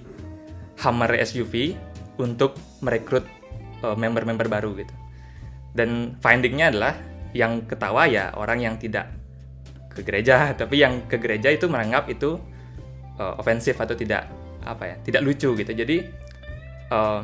Hammer 0.86 1.10
SUV 1.26 1.74
untuk 2.22 2.54
merekrut 2.86 3.26
member-member 3.82 4.46
uh, 4.46 4.52
baru 4.52 4.70
gitu 4.78 4.94
dan 5.74 6.16
findingnya 6.22 6.70
adalah 6.70 6.94
yang 7.36 7.68
ketawa 7.68 8.08
ya 8.08 8.32
orang 8.40 8.64
yang 8.64 8.76
tidak 8.80 9.12
ke 9.92 10.02
gereja 10.08 10.50
tapi 10.60 10.80
yang 10.80 11.04
ke 11.06 11.20
gereja 11.20 11.52
itu 11.52 11.68
menganggap 11.68 12.08
itu 12.08 12.40
uh, 13.20 13.36
ofensif 13.36 13.76
atau 13.76 13.94
tidak 13.94 14.32
apa 14.66 14.84
ya 14.88 14.96
tidak 15.04 15.22
lucu 15.22 15.52
gitu 15.54 15.72
jadi 15.76 15.98
uh, 16.90 17.22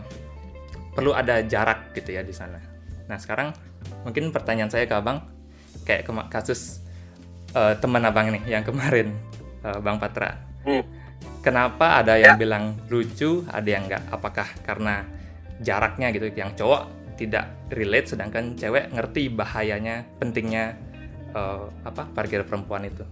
perlu 0.91 1.15
ada 1.15 1.41
jarak 1.47 1.95
gitu 1.95 2.19
ya 2.19 2.21
di 2.21 2.35
sana 2.35 2.59
nah 3.07 3.15
sekarang 3.15 3.55
mungkin 4.03 4.29
pertanyaan 4.29 4.69
saya 4.69 4.85
ke 4.85 4.93
abang 4.93 5.23
kayak 5.87 6.05
ke 6.05 6.11
kasus 6.29 6.83
uh, 7.55 7.73
teman 7.79 8.03
abang 8.03 8.29
nih 8.29 8.43
yang 8.59 8.63
kemarin 8.67 9.15
uh, 9.63 9.79
bang 9.79 9.97
Patra 9.97 10.37
hmm. 10.67 10.83
kenapa 11.41 12.03
ada 12.03 12.19
yang 12.19 12.35
ya. 12.35 12.39
bilang 12.39 12.77
lucu 12.91 13.47
ada 13.47 13.65
yang 13.65 13.87
enggak 13.87 14.03
apakah 14.11 14.47
karena 14.67 15.07
jaraknya 15.61 16.09
gitu 16.13 16.29
yang 16.35 16.53
cowok 16.53 17.00
tidak 17.21 17.53
relate 17.69 18.09
sedangkan 18.09 18.57
cewek 18.57 18.89
ngerti 18.89 19.29
bahayanya 19.29 20.09
pentingnya 20.17 20.73
uh, 21.37 21.69
apa 21.85 22.09
parkir 22.17 22.41
perempuan 22.41 22.89
itu. 22.89 23.05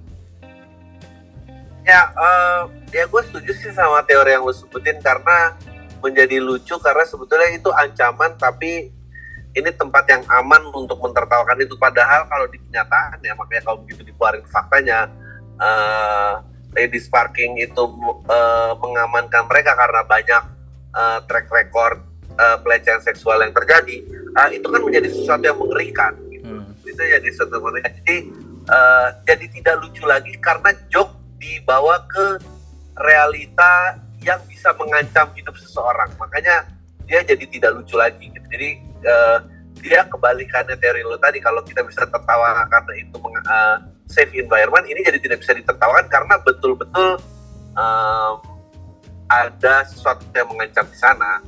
Ya 1.85 2.09
uh, 2.17 2.65
ya 2.89 3.05
gue 3.05 3.21
setuju 3.29 3.53
sih 3.53 3.69
sama 3.69 4.01
teori 4.09 4.33
yang 4.33 4.41
lo 4.41 4.53
sebutin 4.53 4.97
karena 4.97 5.53
menjadi 6.01 6.41
lucu 6.41 6.73
karena 6.81 7.05
sebetulnya 7.05 7.53
itu 7.53 7.69
ancaman 7.69 8.33
tapi 8.41 8.89
ini 9.53 9.69
tempat 9.73 10.05
yang 10.09 10.23
aman 10.29 10.73
untuk 10.73 10.97
mentertawakan 10.97 11.61
itu. 11.61 11.77
Padahal 11.77 12.25
kalau 12.25 12.49
di 12.49 12.57
kenyataan 12.57 13.21
ya 13.21 13.37
makanya 13.37 13.61
kalau 13.69 13.85
begitu 13.85 14.01
dikeluarin 14.09 14.45
faktanya 14.49 15.05
uh, 15.61 16.41
ladies 16.73 17.05
parking 17.05 17.61
itu 17.61 17.83
uh, 18.25 18.73
mengamankan 18.81 19.45
mereka 19.45 19.77
karena 19.77 20.01
banyak 20.05 20.43
uh, 20.97 21.19
track 21.29 21.49
record 21.53 22.08
uh, 22.39 22.57
pelecehan 22.63 23.03
seksual 23.03 23.43
yang 23.43 23.51
terjadi 23.51 23.99
uh, 24.39 24.49
itu 24.49 24.65
kan 24.65 24.81
menjadi 24.81 25.07
sesuatu 25.11 25.43
yang 25.43 25.59
mengerikan 25.59 26.13
gitu. 26.31 26.47
hmm. 26.47 26.87
itu 26.87 27.01
jadi 27.03 27.27
sesuatu 27.35 27.53
yang 27.59 27.63
mengerikan 27.67 27.91
jadi 28.01 28.17
uh, 28.71 29.07
jadi 29.27 29.45
tidak 29.59 29.75
lucu 29.83 30.03
lagi 30.07 30.33
karena 30.39 30.71
joke 30.87 31.13
dibawa 31.39 31.99
ke 32.07 32.39
realita 32.99 33.99
yang 34.23 34.39
bisa 34.47 34.75
mengancam 34.75 35.27
hidup 35.35 35.55
seseorang 35.55 36.11
makanya 36.19 36.67
dia 37.07 37.23
jadi 37.23 37.45
tidak 37.47 37.71
lucu 37.79 37.95
lagi 37.95 38.31
gitu 38.31 38.47
jadi 38.51 38.69
uh, 39.07 39.37
dia 39.79 40.03
kebalikannya 40.11 40.75
teori 40.75 41.07
lo 41.07 41.15
tadi 41.15 41.39
kalau 41.39 41.63
kita 41.63 41.81
bisa 41.87 42.03
tertawa 42.03 42.67
karena 42.67 42.93
itu 42.99 43.15
uh, 43.15 43.77
safe 44.11 44.35
environment 44.35 44.83
ini 44.91 44.99
jadi 45.07 45.19
tidak 45.23 45.39
bisa 45.39 45.55
ditertawakan 45.55 46.05
karena 46.11 46.35
betul-betul 46.43 47.15
um, 47.79 48.33
ada 49.29 49.85
sesuatu 49.87 50.25
yang 50.35 50.49
mengancam 50.51 50.83
di 50.89 50.97
sana 50.99 51.39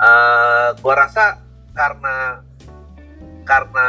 uh, 0.00 0.76
gua 0.80 0.94
rasa 1.06 1.40
karena 1.76 2.40
karena 3.46 3.88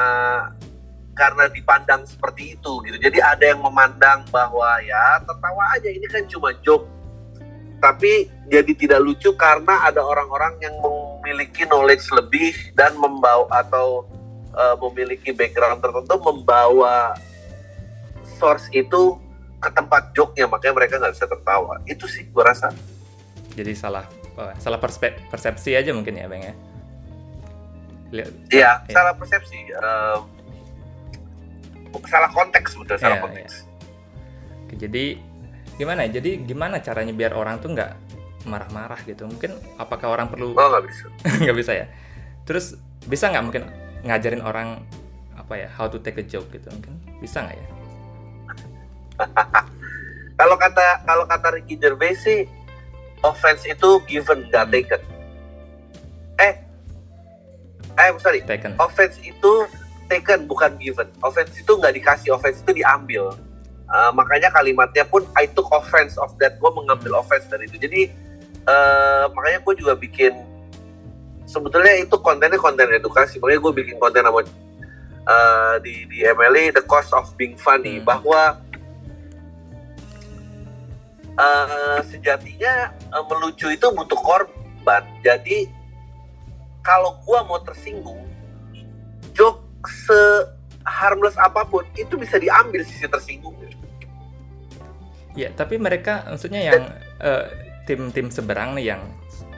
karena 1.18 1.50
dipandang 1.50 2.06
seperti 2.06 2.54
itu 2.54 2.72
gitu. 2.86 2.98
Jadi 3.02 3.18
ada 3.18 3.42
yang 3.42 3.66
memandang 3.66 4.22
bahwa 4.30 4.78
ya 4.86 5.18
tertawa 5.26 5.74
aja 5.74 5.90
ini 5.90 6.06
kan 6.06 6.24
cuma 6.30 6.54
joke. 6.62 6.86
Tapi 7.82 8.30
jadi 8.50 8.72
tidak 8.74 9.02
lucu 9.02 9.34
karena 9.34 9.86
ada 9.86 10.02
orang-orang 10.02 10.58
yang 10.62 10.78
memiliki 10.78 11.66
knowledge 11.66 12.06
lebih 12.14 12.54
dan 12.78 12.94
membawa 12.98 13.50
atau 13.66 14.06
uh, 14.54 14.78
memiliki 14.88 15.34
background 15.34 15.82
tertentu 15.82 16.18
membawa 16.22 17.18
source 18.38 18.70
itu 18.74 19.18
ke 19.58 19.70
tempat 19.74 20.14
joke-nya. 20.14 20.46
Makanya 20.46 20.74
mereka 20.78 20.94
nggak 21.02 21.14
bisa 21.18 21.26
tertawa. 21.26 21.82
Itu 21.90 22.06
sih 22.06 22.30
gue 22.30 22.44
rasa. 22.46 22.70
Jadi 23.58 23.74
salah 23.74 24.27
oh, 24.38 24.52
salah 24.62 24.80
perspe 24.80 25.18
persepsi 25.28 25.74
aja 25.74 25.92
mungkin 25.92 26.16
ya 26.18 26.30
bang 26.30 26.42
ya? 26.42 26.54
Iya 28.08 28.72
ya. 28.88 28.94
salah 28.96 29.14
persepsi 29.20 29.60
uh, 29.76 30.24
salah 32.08 32.30
konteks 32.32 32.78
betul 32.80 32.96
salah 33.02 33.20
ya, 33.20 33.24
konteks. 33.26 33.54
ya. 34.72 34.76
jadi 34.88 35.06
gimana 35.78 36.10
ya? 36.10 36.20
Jadi 36.20 36.44
gimana 36.44 36.82
caranya 36.82 37.14
biar 37.14 37.38
orang 37.38 37.62
tuh 37.62 37.74
nggak 37.78 37.92
marah-marah 38.50 38.98
gitu? 39.06 39.30
Mungkin 39.30 39.54
apakah 39.78 40.10
orang 40.10 40.28
perlu 40.32 40.58
oh 40.58 40.68
nggak 40.74 40.86
bisa. 40.90 41.06
Nggak 41.44 41.58
bisa 41.58 41.72
ya? 41.78 41.86
Terus 42.48 42.80
bisa 43.06 43.30
nggak 43.30 43.44
mungkin 43.44 43.64
ngajarin 44.08 44.42
orang 44.42 44.82
apa 45.38 45.54
ya 45.54 45.70
how 45.70 45.86
to 45.88 46.02
take 46.02 46.18
a 46.18 46.26
joke 46.26 46.50
gitu? 46.50 46.68
Mungkin 46.74 46.98
bisa 47.22 47.46
nggak 47.46 47.58
ya? 47.58 47.68
Kalau 50.38 50.54
kata 50.54 51.02
kalau 51.02 51.26
kata 51.26 51.48
Ricky 51.58 51.82
Gervais 51.82 52.22
sih 52.22 52.46
offense 53.26 53.66
itu 53.66 53.90
given 54.06 54.46
nggak 54.50 54.70
taken. 54.70 55.02
Eh 56.38 56.54
eh 57.98 58.10
sorry. 58.22 58.42
Taken. 58.46 58.78
offense 58.78 59.18
itu 59.26 59.66
taken 60.08 60.46
bukan 60.46 60.78
given. 60.78 61.10
Offense 61.26 61.54
itu 61.58 61.72
nggak 61.78 61.98
dikasih 61.98 62.34
offense 62.34 62.62
itu 62.62 62.84
diambil. 62.84 63.34
Uh, 63.88 64.12
makanya 64.12 64.52
kalimatnya 64.52 65.08
pun 65.08 65.24
I 65.40 65.48
took 65.48 65.72
offense 65.72 66.20
of 66.20 66.36
that 66.44 66.60
gue 66.60 66.72
mengambil 66.76 67.24
offense 67.24 67.48
dari 67.48 67.72
itu. 67.72 67.80
Jadi 67.80 68.02
uh, 68.68 69.32
makanya 69.32 69.64
gue 69.64 69.74
juga 69.80 69.94
bikin 69.96 70.36
sebetulnya 71.48 71.96
itu 72.04 72.16
kontennya 72.20 72.60
konten 72.60 72.92
edukasi. 72.92 73.40
Makanya 73.40 73.62
gue 73.64 73.74
bikin 73.80 73.96
konten 73.98 74.28
nama 74.28 74.44
uh, 75.28 75.76
di 75.80 76.04
di 76.12 76.24
MLE 76.28 76.76
the 76.76 76.84
cost 76.84 77.16
of 77.16 77.32
being 77.40 77.56
funny. 77.56 78.00
Hmm. 78.00 78.08
bahwa 78.08 78.60
uh, 81.38 82.00
sejatinya 82.10 82.92
uh, 83.14 83.24
melucu 83.30 83.70
itu 83.72 83.88
butuh 83.94 84.20
korban. 84.22 85.04
Jadi 85.24 85.70
kalau 86.84 87.20
gue 87.24 87.40
mau 87.46 87.60
tersinggung 87.64 88.22
joke 89.38 89.64
se 89.86 90.18
harmless 90.88 91.36
apa 91.36 91.68
pun 91.68 91.84
itu 92.00 92.16
bisa 92.16 92.40
diambil 92.40 92.82
sisi 92.82 93.06
tersinggung. 93.06 93.54
Ya, 95.38 95.54
tapi 95.54 95.78
mereka 95.78 96.26
maksudnya 96.26 96.74
yang 96.74 96.90
uh, 97.22 97.46
tim-tim 97.86 98.34
seberang 98.34 98.74
nih 98.74 98.98
yang 98.98 99.02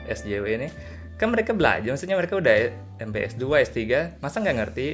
SJW 0.04 0.44
ini 0.60 0.68
kan 1.16 1.32
mereka 1.32 1.56
belajar, 1.56 1.88
maksudnya 1.88 2.16
mereka 2.20 2.36
udah 2.36 2.72
MPS 3.00 3.36
2, 3.40 3.64
S3, 3.72 3.80
masa 4.20 4.40
nggak 4.44 4.56
ngerti 4.60 4.86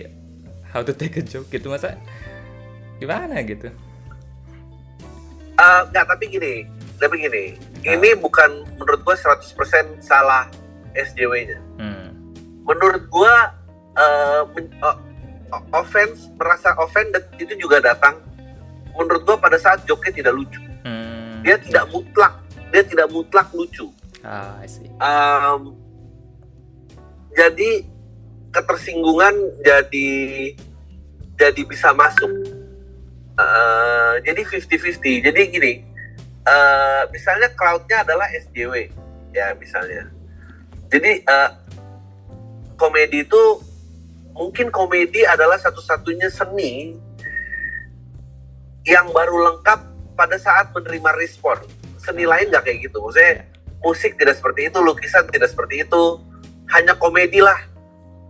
how 0.70 0.82
to 0.82 0.94
take 0.94 1.18
a 1.18 1.22
joke 1.22 1.50
gitu? 1.50 1.70
Masa 1.70 1.98
gimana 3.02 3.42
gitu? 3.42 3.70
Uh, 5.58 5.82
nggak, 5.90 6.06
tapi 6.06 6.24
gini, 6.30 6.66
tapi 6.96 7.20
gini, 7.20 7.56
nah. 7.84 7.92
ini 7.96 8.16
bukan 8.16 8.64
menurut 8.80 9.00
gue 9.04 9.16
100% 9.16 10.00
salah 10.00 10.48
SJW-nya. 10.96 11.60
Hmm. 11.76 12.08
Menurut 12.64 13.04
gue 13.06 13.34
uh, 13.96 14.42
uh, 14.82 14.98
offense 15.72 16.28
merasa 16.36 16.74
offended 16.80 17.24
itu 17.38 17.54
juga 17.56 17.80
datang 17.80 18.18
menurut 18.96 19.22
gue 19.28 19.36
pada 19.36 19.60
saat 19.60 19.84
joke 19.84 20.08
tidak 20.08 20.32
lucu 20.32 20.60
dia 21.46 21.56
tidak 21.62 21.86
mutlak 21.94 22.34
dia 22.74 22.82
tidak 22.82 23.06
mutlak 23.14 23.46
lucu 23.54 23.86
ah, 24.26 24.58
I 24.58 24.66
see. 24.66 24.90
Um, 24.98 25.78
jadi 27.38 27.86
ketersinggungan 28.50 29.62
jadi 29.62 30.10
jadi 31.38 31.62
bisa 31.62 31.94
masuk 31.94 32.32
uh, 33.38 34.18
jadi 34.26 34.42
50-50 34.42 35.28
jadi 35.30 35.40
gini 35.52 35.72
uh, 36.46 37.02
misalnya 37.10 37.50
crowdnya 37.52 38.06
adalah 38.06 38.30
SJW 38.30 38.88
ya 39.34 39.52
misalnya. 39.58 40.08
Jadi 40.88 41.26
uh, 41.26 41.50
komedi 42.78 43.26
itu 43.26 43.42
mungkin 44.32 44.70
komedi 44.70 45.26
adalah 45.26 45.58
satu-satunya 45.58 46.30
seni 46.30 46.94
yang 48.86 49.10
baru 49.10 49.50
lengkap 49.52 49.80
pada 50.14 50.38
saat 50.38 50.70
menerima 50.72 51.10
respon. 51.18 51.58
Seni 51.98 52.24
lain 52.24 52.48
nggak 52.48 52.64
kayak 52.64 52.86
gitu. 52.86 53.02
Maksudnya 53.02 53.44
musik 53.82 54.14
tidak 54.16 54.38
seperti 54.38 54.70
itu 54.70 54.78
lukisan 54.78 55.26
tidak 55.28 55.50
seperti 55.50 55.82
itu. 55.82 56.22
Hanya 56.70 56.94
komedi 56.98 57.42
lah 57.42 57.58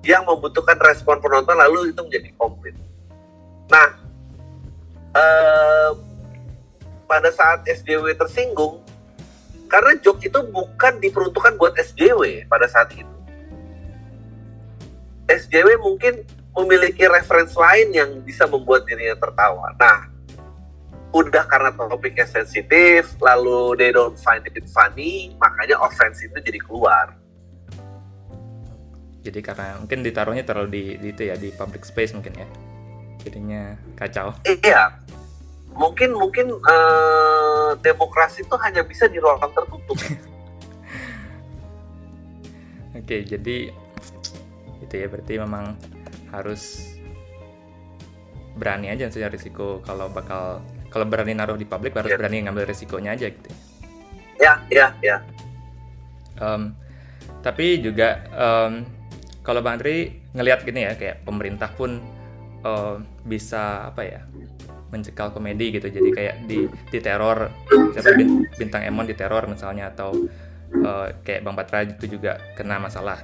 yang 0.04 0.24
membutuhkan 0.24 0.76
respon 0.80 1.20
penonton 1.20 1.56
lalu 1.56 1.92
itu 1.92 2.00
menjadi 2.00 2.30
komplit. 2.40 2.76
Nah 3.68 3.88
eh, 5.12 5.90
pada 7.06 7.30
saat 7.30 7.62
SJW 7.64 8.18
tersinggung 8.18 8.82
karena 9.66 9.98
joke 9.98 10.22
itu 10.22 10.38
bukan 10.50 10.98
diperuntukkan 11.02 11.58
buat 11.58 11.74
SJW 11.74 12.46
pada 12.46 12.70
saat 12.70 12.90
itu. 12.94 13.14
SJW 15.26 15.82
mungkin 15.82 16.22
memiliki 16.54 17.02
referensi 17.10 17.58
lain 17.58 17.88
yang 17.90 18.10
bisa 18.22 18.46
membuat 18.46 18.86
dirinya 18.86 19.18
tertawa. 19.18 19.74
Nah 19.74 20.06
udah 21.10 21.44
karena 21.48 21.70
topiknya 21.72 22.28
sensitif 22.28 23.16
lalu 23.24 23.74
they 23.80 23.90
don't 23.90 24.20
find 24.20 24.44
it 24.46 24.66
funny 24.68 25.32
makanya 25.42 25.78
offense 25.82 26.22
itu 26.22 26.38
jadi 26.38 26.60
keluar. 26.62 27.14
Jadi 29.26 29.42
karena 29.42 29.74
mungkin 29.82 30.06
ditaruhnya 30.06 30.46
terlalu 30.46 30.68
di, 30.70 30.82
di 31.02 31.08
itu 31.10 31.22
ya 31.26 31.34
di 31.34 31.50
public 31.50 31.82
space 31.82 32.14
mungkin 32.14 32.38
ya. 32.38 32.46
Jadinya 33.26 33.74
kacau. 33.98 34.30
Iya 34.46 34.94
mungkin 35.76 36.16
mungkin 36.16 36.56
uh, 36.56 37.76
demokrasi 37.84 38.42
itu 38.42 38.56
hanya 38.64 38.82
bisa 38.82 39.06
di 39.06 39.20
ruang 39.20 39.38
tertutup. 39.40 39.96
Oke 42.98 43.22
jadi 43.28 43.70
itu 44.80 44.94
ya 44.96 45.06
berarti 45.06 45.36
memang 45.36 45.76
harus 46.32 46.96
berani 48.56 48.88
aja 48.88 49.12
saja 49.12 49.28
risiko. 49.28 49.84
Kalau 49.84 50.08
bakal 50.08 50.64
kalau 50.88 51.04
berani 51.04 51.36
naruh 51.36 51.60
di 51.60 51.68
publik 51.68 51.92
harus 51.92 52.10
yeah. 52.10 52.18
berani 52.18 52.48
ngambil 52.48 52.64
resikonya 52.72 53.12
aja 53.12 53.28
gitu 53.28 53.48
ya. 54.40 54.52
Ya 54.72 54.86
ya 55.04 55.16
um, 56.40 56.72
tapi 57.40 57.80
juga 57.80 58.24
um, 58.32 58.84
kalau 59.42 59.62
bang 59.62 59.78
Andri 59.78 60.20
ngelihat 60.34 60.66
gini 60.66 60.84
ya 60.84 60.92
kayak 60.98 61.22
pemerintah 61.22 61.70
pun 61.72 62.02
uh, 62.66 63.00
bisa 63.24 63.92
apa 63.92 64.02
ya 64.04 64.20
mencekal 64.96 65.28
komedi 65.36 65.76
gitu 65.76 65.92
jadi 65.92 66.08
kayak 66.16 66.34
di 66.48 66.64
di 66.88 66.98
teror 67.04 67.52
siapa 67.92 68.16
bintang 68.56 68.82
Emon 68.88 69.04
di 69.04 69.12
teror 69.12 69.44
misalnya 69.46 69.92
atau 69.92 70.16
uh, 70.80 71.12
kayak 71.20 71.44
Bang 71.44 71.54
Patra 71.54 71.84
itu 71.84 72.16
juga 72.18 72.40
kena 72.56 72.80
masalah 72.80 73.20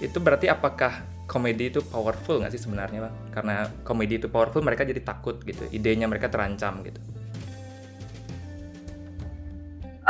itu 0.00 0.16
berarti 0.16 0.48
apakah 0.48 1.04
komedi 1.30 1.70
itu 1.70 1.78
powerful 1.86 2.42
nggak 2.42 2.50
sih 2.50 2.58
sebenarnya 2.58 3.06
bang? 3.06 3.14
Karena 3.30 3.54
komedi 3.86 4.18
itu 4.18 4.26
powerful 4.26 4.66
mereka 4.66 4.82
jadi 4.82 4.98
takut 4.98 5.38
gitu, 5.46 5.62
idenya 5.70 6.10
mereka 6.10 6.26
terancam 6.26 6.82
gitu. 6.82 6.98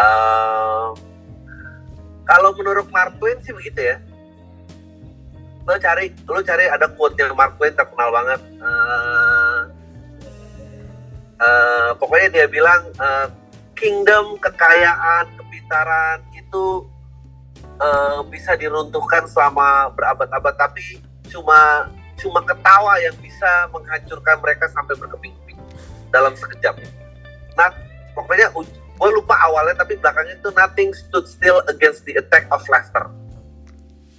Uh, 0.00 0.96
kalau 2.24 2.56
menurut 2.56 2.88
Mark 2.88 3.20
Twain 3.20 3.36
sih 3.44 3.52
begitu 3.52 3.84
ya. 3.84 4.00
Lo 5.68 5.76
cari, 5.76 6.08
lo 6.24 6.40
cari 6.40 6.64
ada 6.72 6.88
quote 6.88 7.20
yang 7.20 7.36
Mark 7.36 7.60
Twain 7.60 7.76
terkenal 7.76 8.08
banget. 8.08 8.40
Uh, 8.64 9.29
uh, 11.40 11.90
pokoknya 11.96 12.28
dia 12.30 12.46
bilang 12.46 12.86
uh, 13.00 13.26
kingdom, 13.74 14.36
kekayaan, 14.38 15.24
kepintaran 15.40 16.20
itu 16.36 16.84
uh, 17.80 18.20
bisa 18.28 18.54
diruntuhkan 18.60 19.24
selama 19.24 19.88
berabad-abad, 19.96 20.54
tapi 20.60 21.00
cuma 21.32 21.88
cuma 22.20 22.44
ketawa 22.44 23.00
yang 23.00 23.16
bisa 23.24 23.66
menghancurkan 23.72 24.36
mereka 24.44 24.68
sampai 24.68 24.92
berkeping-keping 25.00 25.56
dalam 26.12 26.36
sekejap. 26.36 26.76
Nah, 27.56 27.72
pokoknya 28.12 28.52
gue 29.00 29.10
lupa 29.16 29.32
awalnya 29.40 29.80
tapi 29.80 29.96
belakangnya 29.96 30.36
itu 30.36 30.52
nothing 30.52 30.92
stood 30.92 31.24
still 31.24 31.64
against 31.72 32.04
the 32.04 32.12
attack 32.20 32.44
of 32.52 32.60
Leicester. 32.68 33.08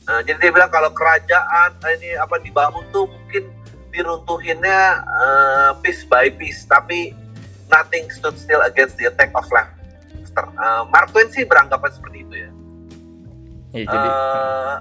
Nah, 0.10 0.26
jadi 0.26 0.42
dia 0.42 0.50
bilang 0.50 0.74
kalau 0.74 0.90
kerajaan 0.90 1.78
ini 2.02 2.18
apa 2.18 2.42
dibangun 2.42 2.82
tuh 2.90 3.06
mungkin 3.06 3.54
diruntuhinnya 3.92 5.04
uh, 5.04 5.72
piece 5.84 6.08
by 6.08 6.32
piece, 6.32 6.64
tapi 6.66 7.12
nothing 7.68 8.08
stood 8.12 8.36
still 8.40 8.64
against 8.64 8.96
the 8.96 9.12
attack 9.12 9.32
of 9.36 9.46
Leicester. 9.52 10.48
Uh, 10.56 10.88
Mark 10.88 11.12
Twain 11.12 11.28
sih 11.30 11.44
beranggapan 11.44 11.92
seperti 11.92 12.18
itu 12.24 12.36
ya. 12.36 12.52
ya 13.76 13.84
jadi, 13.88 14.10
uh, 14.10 14.76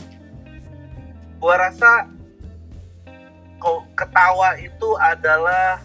gua 1.43 1.55
rasa 1.59 2.07
ketawa 3.93 4.57
itu 4.57 4.89
adalah 4.97 5.85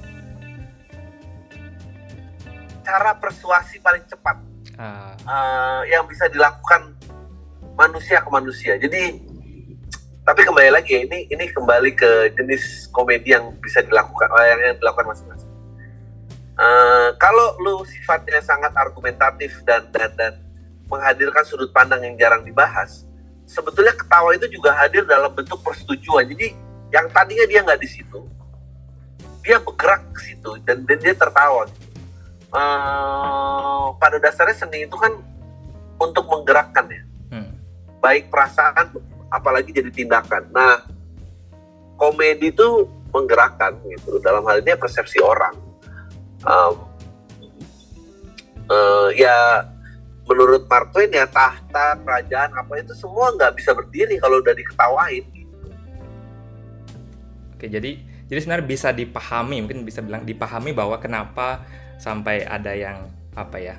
cara 2.86 3.12
persuasi 3.18 3.82
paling 3.84 4.06
cepat 4.08 4.38
uh. 4.80 5.12
Uh, 5.28 5.82
yang 5.90 6.08
bisa 6.08 6.30
dilakukan 6.32 6.96
manusia 7.76 8.24
ke 8.24 8.30
manusia. 8.32 8.80
Jadi 8.80 9.35
tapi 10.26 10.42
kembali 10.42 10.74
lagi 10.74 10.98
ya 10.98 11.02
ini 11.06 11.30
ini 11.30 11.46
kembali 11.54 11.94
ke 11.94 12.34
jenis 12.34 12.90
komedi 12.90 13.38
yang 13.38 13.54
bisa 13.62 13.86
dilakukan 13.86 14.26
yang, 14.42 14.74
yang 14.74 14.76
dilakukan 14.82 15.14
masing-masing. 15.14 15.54
Uh, 16.58 17.14
kalau 17.22 17.54
lu 17.62 17.86
sifatnya 17.86 18.42
sangat 18.42 18.74
argumentatif 18.74 19.62
dan 19.70 19.86
dan 19.94 20.10
dan 20.18 20.34
menghadirkan 20.90 21.46
sudut 21.46 21.70
pandang 21.70 22.02
yang 22.02 22.18
jarang 22.18 22.42
dibahas, 22.42 23.06
sebetulnya 23.46 23.94
ketawa 23.94 24.34
itu 24.34 24.50
juga 24.50 24.74
hadir 24.74 25.06
dalam 25.06 25.30
bentuk 25.30 25.62
persetujuan. 25.62 26.26
Jadi 26.26 26.58
yang 26.90 27.06
tadinya 27.14 27.46
dia 27.46 27.62
nggak 27.62 27.82
di 27.86 27.90
situ, 27.90 28.26
dia 29.46 29.62
bergerak 29.62 30.10
ke 30.10 30.20
situ 30.26 30.58
dan, 30.66 30.82
dan 30.90 30.98
dia 31.06 31.14
tertawa. 31.14 31.70
Uh, 32.50 33.94
pada 34.02 34.18
dasarnya 34.18 34.58
seni 34.58 34.88
itu 34.88 34.96
kan 34.96 35.12
untuk 36.00 36.24
menggerakkan 36.32 36.88
ya, 36.88 37.04
hmm. 37.36 37.52
baik 38.00 38.32
perasaan 38.32 38.96
apalagi 39.34 39.74
jadi 39.74 39.90
tindakan. 39.94 40.50
Nah, 40.52 40.86
komedi 41.96 42.52
itu 42.52 42.90
menggerakkan 43.16 43.80
gitu. 43.88 44.20
Dalam 44.20 44.44
hal 44.44 44.60
ini 44.60 44.76
persepsi 44.76 45.24
orang 45.24 45.66
um, 46.46 46.76
uh, 48.70 49.10
ya 49.14 49.66
menurut 50.26 50.66
Mark 50.66 50.90
Twain 50.94 51.14
ya 51.14 51.30
tahta 51.30 52.02
kerajaan 52.02 52.50
apa 52.58 52.82
itu 52.82 52.94
semua 52.98 53.34
nggak 53.38 53.54
bisa 53.58 53.72
berdiri 53.78 54.18
kalau 54.18 54.42
udah 54.42 54.54
diketawain 54.58 55.24
gitu. 55.34 55.56
Oke 57.54 57.68
jadi 57.70 58.02
jadi 58.26 58.40
sebenarnya 58.42 58.68
bisa 58.68 58.90
dipahami 58.90 59.62
mungkin 59.62 59.86
bisa 59.86 60.02
bilang 60.02 60.26
dipahami 60.26 60.74
bahwa 60.74 60.98
kenapa 60.98 61.62
sampai 62.02 62.42
ada 62.42 62.74
yang 62.74 63.06
apa 63.38 63.58
ya 63.62 63.76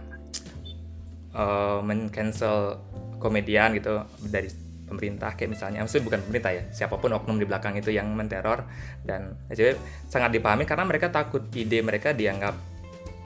uh, 1.34 1.82
men-cancel 1.82 2.78
komedian 3.18 3.74
gitu 3.74 4.06
dari 4.30 4.46
pemerintah 4.86 5.34
kayak 5.34 5.50
misalnya 5.58 5.82
maksudnya 5.82 6.06
bukan 6.06 6.20
pemerintah 6.24 6.52
ya 6.54 6.62
siapa 6.70 6.96
pun 6.96 7.10
oknum 7.12 7.36
di 7.36 7.46
belakang 7.46 7.74
itu 7.76 7.90
yang 7.90 8.08
menteror. 8.14 8.64
Dan 9.02 9.34
jadi 9.50 9.74
sangat 10.06 10.32
dipahami 10.32 10.64
karena 10.64 10.86
mereka 10.86 11.10
takut 11.10 11.42
ide 11.52 11.82
mereka 11.82 12.14
dianggap 12.14 12.54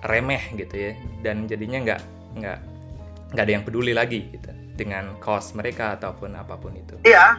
remeh 0.09 0.43
gitu 0.57 0.75
ya. 0.75 0.93
Dan 1.21 1.45
jadinya 1.47 1.79
nggak 1.85 2.01
nggak 2.41 2.59
nggak 3.37 3.45
ada 3.45 3.53
yang 3.53 3.65
peduli 3.65 3.93
lagi 3.95 4.27
gitu 4.33 4.51
dengan 4.75 5.21
cost 5.21 5.55
mereka 5.55 6.01
ataupun 6.01 6.35
apa 6.35 6.57
pun 6.57 6.73
itu. 6.75 6.97
Iya 7.05 7.39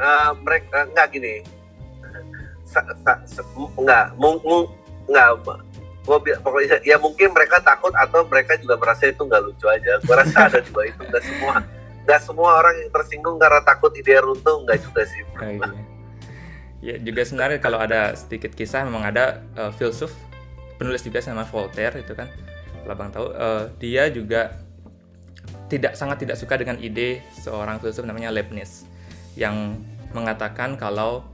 uh, 0.00 0.32
mereka 0.40 0.88
nggak 0.88 1.06
gini. 1.12 1.44
Nggak 3.76 4.16
nggak 5.08 5.28
pokoknya 6.40 6.80
ya 6.88 6.96
mungkin 6.96 7.36
mereka 7.36 7.60
takut 7.60 7.92
atau 7.92 8.24
mereka 8.24 8.56
juga 8.56 8.80
merasa 8.80 9.12
itu 9.12 9.20
nggak 9.20 9.42
lucu 9.44 9.66
aja. 9.68 10.00
Gue 10.00 10.16
rasa 10.16 10.48
ada 10.48 10.58
juga 10.64 10.88
itu 10.88 11.00
nggak 11.04 11.22
semua 11.22 11.60
nggak 12.08 12.24
semua 12.24 12.56
orang 12.56 12.72
yang 12.80 12.88
tersinggung 12.88 13.36
karena 13.36 13.60
takut 13.60 13.92
ide 13.92 14.16
runtuh 14.16 14.64
nggak 14.64 14.80
juga 14.80 15.04
sih. 15.04 15.20
Oh, 15.36 15.44
iya. 15.44 15.68
ya 16.80 16.94
juga 17.04 17.20
sebenarnya 17.28 17.60
kalau 17.60 17.76
ada 17.76 18.16
sedikit 18.16 18.56
kisah 18.56 18.88
memang 18.88 19.04
ada 19.04 19.44
uh, 19.60 19.68
filsuf 19.76 20.16
penulis 20.80 21.04
juga 21.04 21.20
sama 21.20 21.44
Voltaire 21.44 22.00
itu 22.00 22.16
kan. 22.16 22.32
Kalau 22.80 22.94
bang 22.96 23.10
tahu 23.12 23.26
uh, 23.36 23.68
dia 23.76 24.08
juga 24.08 24.56
tidak 25.68 26.00
sangat 26.00 26.24
tidak 26.24 26.40
suka 26.40 26.56
dengan 26.56 26.80
ide 26.80 27.20
seorang 27.36 27.76
filsuf 27.76 28.08
namanya 28.08 28.32
Leibniz 28.32 28.88
yang 29.36 29.76
mengatakan 30.16 30.80
kalau 30.80 31.28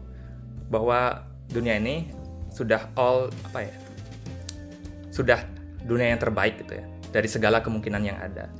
bahwa 0.66 1.22
dunia 1.54 1.78
ini 1.78 2.10
sudah 2.50 2.90
all 2.98 3.30
apa 3.46 3.70
ya 3.70 3.74
sudah 5.14 5.38
dunia 5.86 6.10
yang 6.10 6.18
terbaik 6.18 6.58
gitu 6.66 6.82
ya 6.82 6.84
dari 7.14 7.30
segala 7.30 7.62
kemungkinan 7.62 8.02
yang 8.02 8.18
ada 8.18 8.50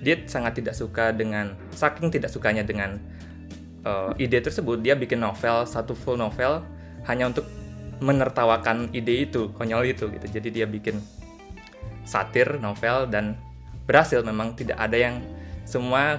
dia 0.00 0.16
sangat 0.24 0.60
tidak 0.60 0.72
suka 0.72 1.12
dengan 1.12 1.56
saking 1.72 2.08
tidak 2.08 2.32
sukanya 2.32 2.64
dengan 2.64 2.96
uh, 3.84 4.12
ide 4.16 4.40
tersebut 4.40 4.80
dia 4.80 4.96
bikin 4.96 5.20
novel 5.20 5.68
satu 5.68 5.92
full 5.92 6.16
novel 6.16 6.64
hanya 7.04 7.28
untuk 7.28 7.44
menertawakan 8.00 8.88
ide 8.96 9.28
itu 9.28 9.52
konyol 9.52 9.84
itu 9.84 10.08
gitu 10.08 10.26
jadi 10.40 10.48
dia 10.48 10.66
bikin 10.66 11.00
satir 12.08 12.56
novel 12.58 13.06
dan 13.12 13.36
berhasil 13.84 14.24
memang 14.24 14.56
tidak 14.56 14.80
ada 14.80 14.96
yang 14.96 15.16
semua 15.68 16.18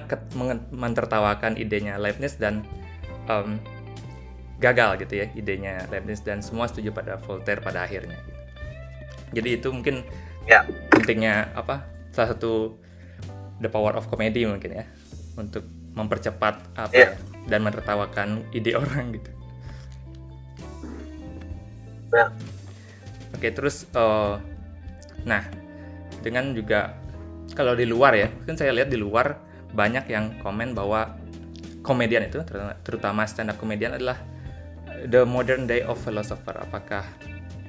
menertawakan 0.72 1.58
idenya 1.58 1.98
Leibniz 2.00 2.38
dan 2.38 2.64
um, 3.28 3.60
gagal 4.62 5.02
gitu 5.04 5.20
ya 5.20 5.26
idenya 5.34 5.84
Leibniz 5.90 6.22
dan 6.22 6.40
semua 6.40 6.70
setuju 6.70 6.94
pada 6.94 7.18
Voltaire 7.18 7.60
pada 7.60 7.82
akhirnya 7.84 8.16
gitu. 8.22 8.40
jadi 9.42 9.48
itu 9.58 9.68
mungkin 9.74 10.06
ya. 10.46 10.64
pentingnya 10.94 11.50
apa 11.58 11.82
salah 12.14 12.32
satu 12.32 12.78
the 13.60 13.68
power 13.68 13.92
of 13.98 14.08
comedy 14.08 14.46
mungkin 14.46 14.82
ya 14.82 14.84
untuk 15.36 15.66
mempercepat 15.92 16.60
apa 16.76 16.94
yeah. 16.94 17.12
dan 17.48 17.60
menertawakan 17.64 18.46
ide 18.52 18.76
orang 18.82 19.12
gitu. 19.16 19.30
Yeah. 22.12 22.28
Oke 23.32 23.48
terus, 23.52 23.88
uh, 23.96 24.36
nah 25.24 25.48
dengan 26.20 26.52
juga 26.52 26.94
kalau 27.52 27.76
di 27.76 27.84
luar 27.84 28.16
ya, 28.16 28.28
kan 28.48 28.56
saya 28.56 28.72
lihat 28.72 28.88
di 28.88 29.00
luar 29.00 29.40
banyak 29.72 30.08
yang 30.08 30.36
komen 30.40 30.76
bahwa 30.76 31.16
komedian 31.80 32.28
itu 32.28 32.40
terutama 32.84 33.24
stand 33.24 33.50
up 33.52 33.56
komedian 33.58 33.96
adalah 33.96 34.20
the 35.08 35.24
modern 35.24 35.64
day 35.64 35.80
of 35.84 35.96
philosopher. 36.00 36.56
Apakah 36.60 37.04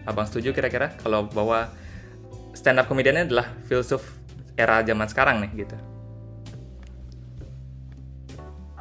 abang 0.04 0.28
setuju 0.28 0.52
kira-kira 0.52 0.92
kalau 1.00 1.28
bahwa 1.32 1.72
stand 2.52 2.80
up 2.80 2.88
komediannya 2.88 3.32
adalah 3.32 3.48
filsuf 3.68 4.04
era 4.58 4.86
zaman 4.86 5.08
sekarang 5.10 5.42
nih 5.42 5.66
gitu? 5.66 5.78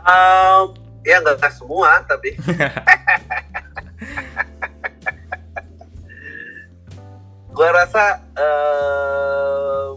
Um, 0.03 0.75
ya 1.07 1.23
nggak 1.23 1.47
semua 1.55 2.03
tapi 2.11 2.35
gue 7.53 7.69
rasa 7.71 8.19
uh, 8.35 9.95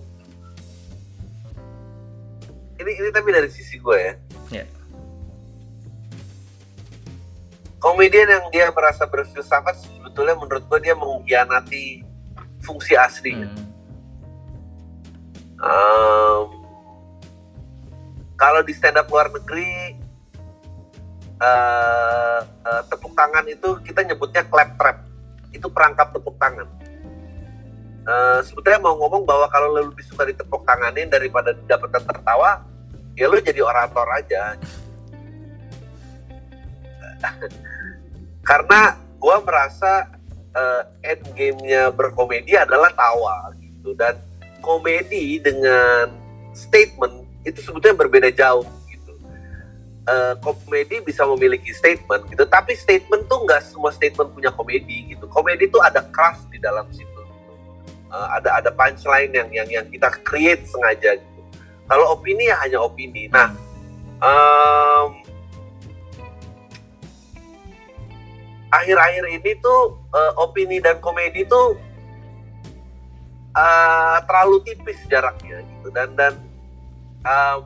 ini 2.78 2.92
ini 3.02 3.10
tapi 3.10 3.34
dari 3.34 3.50
sisi 3.50 3.82
gue 3.82 3.98
ya. 3.98 4.14
Yeah. 4.62 4.68
Komedian 7.82 8.30
yang 8.30 8.46
dia 8.54 8.70
merasa 8.74 9.10
berfilsafat 9.10 9.78
sebetulnya 9.82 10.38
menurut 10.38 10.64
gue 10.70 10.80
dia 10.86 10.94
mengkhianati 10.94 12.06
fungsi 12.62 12.94
aslinya. 12.98 13.50
Hmm 13.50 13.65
kalau 18.56 18.64
di 18.64 18.72
stand 18.72 18.96
up 18.96 19.12
luar 19.12 19.28
negeri 19.36 20.00
uh, 21.44 22.40
uh, 22.40 22.82
tepuk 22.88 23.12
tangan 23.12 23.44
itu 23.52 23.84
kita 23.84 24.08
nyebutnya 24.08 24.48
clap 24.48 24.80
trap. 24.80 25.04
Itu 25.52 25.68
perangkap 25.68 26.16
tepuk 26.16 26.40
tangan. 26.40 26.64
Uh, 28.08 28.40
sebetulnya 28.48 28.80
mau 28.80 28.96
ngomong 28.96 29.28
bahwa 29.28 29.52
kalau 29.52 29.76
lo 29.76 29.92
lebih 29.92 30.08
suka 30.08 30.24
ditepuk 30.32 30.64
tanganin 30.64 31.12
daripada 31.12 31.52
dapatkan 31.68 32.00
tertawa 32.00 32.64
ya 33.20 33.28
lo 33.28 33.44
jadi 33.44 33.60
orator 33.60 34.08
aja. 34.08 34.56
Karena 38.48 38.96
gue 39.20 39.36
merasa 39.44 40.16
uh, 40.56 40.88
end 41.04 41.28
game-nya 41.36 41.92
berkomedi 41.92 42.56
adalah 42.56 42.88
tawa 42.96 43.52
gitu. 43.60 43.92
Dan 44.00 44.16
komedi 44.64 45.44
dengan 45.44 46.08
statement 46.56 47.25
itu 47.46 47.62
sebetulnya 47.62 47.96
berbeda 47.96 48.30
jauh 48.34 48.66
gitu. 48.90 49.14
Uh, 50.06 50.34
komedi 50.42 51.02
bisa 51.02 51.26
memiliki 51.26 51.74
statement 51.74 52.30
gitu, 52.30 52.46
tapi 52.46 52.74
statement 52.78 53.26
tuh 53.26 53.46
nggak 53.46 53.62
semua 53.66 53.94
statement 53.94 54.34
punya 54.34 54.50
komedi 54.54 55.14
gitu. 55.14 55.30
Komedi 55.30 55.70
tuh 55.70 55.82
ada 55.82 56.02
craft 56.10 56.50
di 56.50 56.58
dalam 56.58 56.90
situ. 56.90 57.06
Gitu. 57.06 57.22
Uh, 58.10 58.28
ada 58.34 58.58
ada 58.58 58.70
punchline 58.74 59.34
yang 59.34 59.50
yang 59.54 59.70
yang 59.70 59.86
kita 59.90 60.10
create 60.26 60.66
sengaja 60.66 61.18
gitu. 61.22 61.42
Kalau 61.86 62.18
opini 62.18 62.50
ya 62.50 62.58
hanya 62.66 62.82
opini. 62.82 63.30
Nah, 63.30 63.54
um, 64.22 65.22
akhir-akhir 68.74 69.24
ini 69.30 69.52
tuh 69.62 69.96
uh, 70.12 70.34
opini 70.42 70.82
dan 70.82 70.98
komedi 71.00 71.46
tuh 71.46 71.78
uh, 73.56 74.18
terlalu 74.28 74.62
tipis 74.68 75.00
jaraknya 75.08 75.64
gitu 75.64 75.88
dan 75.96 76.12
dan 76.20 76.34
um, 77.26 77.62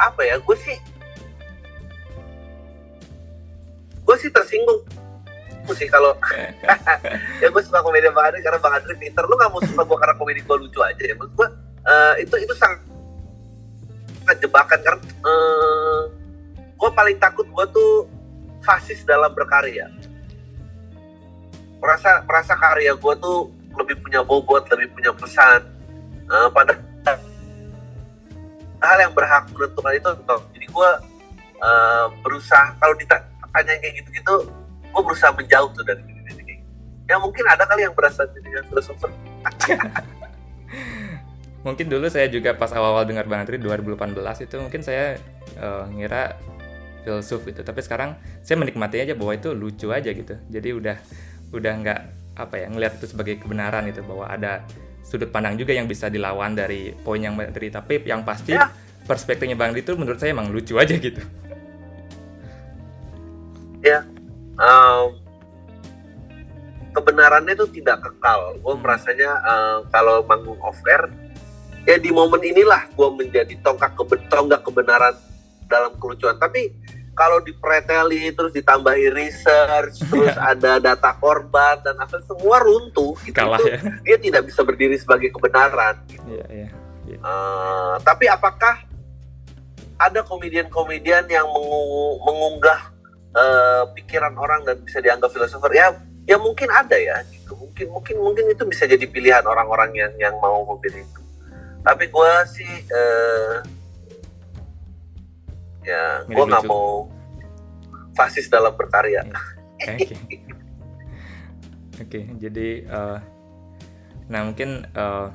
apa 0.00 0.20
ya 0.24 0.36
gue 0.40 0.56
sih 0.60 0.78
gue 4.04 4.16
sih 4.18 4.30
tersinggung. 4.32 4.82
Sih 5.70 5.86
kalau 5.86 6.18
ya 7.42 7.46
gue 7.46 7.62
suka 7.62 7.78
komedi 7.78 8.10
bang 8.10 8.26
Adri 8.26 8.42
karena 8.42 8.58
bang 8.58 8.74
Adri 8.74 8.94
pinter. 8.98 9.22
Lu 9.22 9.38
gak 9.38 9.54
mau 9.54 9.62
suka 9.62 9.86
gue 9.86 9.98
karena 10.02 10.14
komedi 10.18 10.40
gue 10.42 10.56
lucu 10.66 10.82
aja 10.82 10.98
ya? 10.98 11.14
Maksud 11.14 11.30
gue 11.38 11.48
uh, 11.86 12.14
itu 12.18 12.34
itu 12.42 12.54
sangat 12.58 12.82
jebakan 14.42 14.82
karena 14.82 14.98
uh, 15.22 16.10
gue 16.74 16.90
paling 16.90 17.22
takut 17.22 17.46
gue 17.46 17.64
tuh 17.70 18.10
fasis 18.66 19.06
dalam 19.06 19.30
berkarya. 19.30 19.86
Merasa 21.78 22.26
merasa 22.26 22.58
karya 22.58 22.98
gue 22.98 23.14
tuh 23.22 23.54
lebih 23.78 24.02
punya 24.02 24.26
bobot 24.26 24.66
lebih 24.74 24.90
punya 24.90 25.14
pesan 25.14 25.79
uh, 26.30 26.48
pada 26.50 26.78
hal 28.80 28.96
yang 28.96 29.12
berhak 29.12 29.44
menentukan 29.52 29.92
itu 29.92 30.10
jadi 30.56 30.66
gue 30.72 30.90
uh, 31.60 32.06
berusaha 32.24 32.72
kalau 32.80 32.94
ditanya 32.96 33.74
kayak 33.76 33.94
gitu-gitu 34.00 34.34
gue 34.90 35.02
berusaha 35.04 35.30
menjauh 35.36 35.68
tuh 35.76 35.84
dari 35.84 36.00
ini 36.08 36.64
ya 37.04 37.20
mungkin 37.20 37.44
ada 37.44 37.68
kali 37.68 37.84
yang 37.84 37.92
berasa 37.92 38.24
jadi 38.32 38.64
filosofer 38.72 39.10
mungkin 41.66 41.92
dulu 41.92 42.08
saya 42.08 42.24
juga 42.32 42.56
pas 42.56 42.72
awal-awal 42.72 43.04
dengar 43.04 43.28
Bang 43.28 43.44
Andri 43.44 43.60
2018 43.60 44.16
itu 44.48 44.56
mungkin 44.56 44.80
saya 44.80 45.20
uh, 45.60 45.84
ngira 45.92 46.40
filsuf 47.04 47.44
itu. 47.48 47.60
Tapi 47.60 47.80
sekarang 47.84 48.16
saya 48.44 48.56
menikmati 48.60 49.00
aja 49.00 49.12
bahwa 49.16 49.32
itu 49.36 49.52
lucu 49.52 49.88
aja 49.92 50.10
gitu. 50.12 50.36
Jadi 50.48 50.68
udah 50.72 50.96
udah 51.50 51.72
nggak 51.84 52.00
apa 52.38 52.54
ya 52.56 52.66
ngelihat 52.72 52.96
itu 53.02 53.06
sebagai 53.10 53.36
kebenaran 53.42 53.84
itu 53.90 54.00
bahwa 54.00 54.24
ada 54.24 54.64
sudut 55.02 55.28
pandang 55.32 55.58
juga 55.58 55.74
yang 55.74 55.90
bisa 55.90 56.06
dilawan 56.06 56.54
dari 56.54 56.94
poin 56.94 57.18
yang 57.18 57.34
dari 57.34 57.68
tapi 57.72 58.00
yang 58.06 58.22
pasti 58.22 58.54
ya. 58.54 58.70
perspektifnya 59.04 59.58
bang 59.58 59.74
itu 59.74 59.96
menurut 59.98 60.18
saya 60.20 60.36
emang 60.36 60.52
lucu 60.54 60.78
aja 60.78 60.94
gitu. 60.94 61.20
Ya 63.80 64.04
um, 64.60 65.16
kebenarannya 66.92 67.56
itu 67.56 67.66
tidak 67.80 68.04
kekal. 68.04 68.60
Gue 68.60 68.74
merasanya 68.76 69.30
uh, 69.42 69.78
kalau 69.88 70.22
manggung 70.26 70.58
off 70.60 70.78
air 70.86 71.08
ya 71.88 71.96
di 71.96 72.12
momen 72.12 72.44
inilah 72.44 72.86
gue 72.92 73.08
menjadi 73.16 73.54
tonggak 73.64 73.96
tonggak 74.28 74.60
kebenaran 74.62 75.16
dalam 75.66 75.96
kelucuan. 75.96 76.36
Tapi 76.36 76.70
kalau 77.20 77.36
dipreteli 77.44 78.32
terus 78.32 78.48
ditambahi 78.56 79.12
research 79.12 80.00
terus 80.08 80.32
ada 80.40 80.80
data 80.80 81.12
korban 81.20 81.76
dan 81.84 82.00
apa 82.00 82.24
semua 82.24 82.64
runtuh 82.64 83.12
gitu, 83.20 83.36
Kalah, 83.36 83.60
itu 83.60 83.68
ya. 83.68 83.78
dia 84.00 84.16
tidak 84.16 84.42
bisa 84.48 84.64
berdiri 84.64 84.96
sebagai 84.96 85.28
kebenaran 85.28 86.00
gitu. 86.08 86.24
yeah, 86.32 86.48
yeah, 86.48 86.70
yeah. 87.04 87.20
Uh, 87.20 88.00
tapi 88.00 88.24
apakah 88.24 88.80
ada 90.00 90.24
komedian-komedian 90.24 91.28
yang 91.28 91.44
mengunggah 92.24 92.88
uh, 93.36 93.84
pikiran 93.92 94.32
orang 94.40 94.64
dan 94.64 94.80
bisa 94.80 95.04
dianggap 95.04 95.28
filosofer 95.28 95.76
ya 95.76 95.92
ya 96.24 96.40
mungkin 96.40 96.72
ada 96.72 96.96
ya 96.96 97.20
gitu 97.28 97.52
mungkin 97.52 97.86
mungkin 97.92 98.16
mungkin 98.16 98.44
itu 98.48 98.64
bisa 98.64 98.88
jadi 98.88 99.04
pilihan 99.04 99.44
orang-orang 99.44 99.92
yang 99.92 100.12
yang 100.16 100.34
mau 100.40 100.64
memilih 100.64 101.04
itu 101.04 101.20
tapi 101.84 102.08
gue 102.08 102.32
sih 102.48 102.72
uh, 102.92 103.60
ya 105.90 106.04
gue 106.30 106.44
nggak 106.46 106.66
mau 106.70 107.10
fasis 108.14 108.46
dalam 108.46 108.74
berkarya. 108.74 109.26
Oke. 109.80 109.96
Okay. 109.96 110.16
okay, 112.00 112.24
jadi 112.36 112.68
uh, 112.86 113.18
nah 114.30 114.46
mungkin 114.46 114.86
uh, 114.94 115.32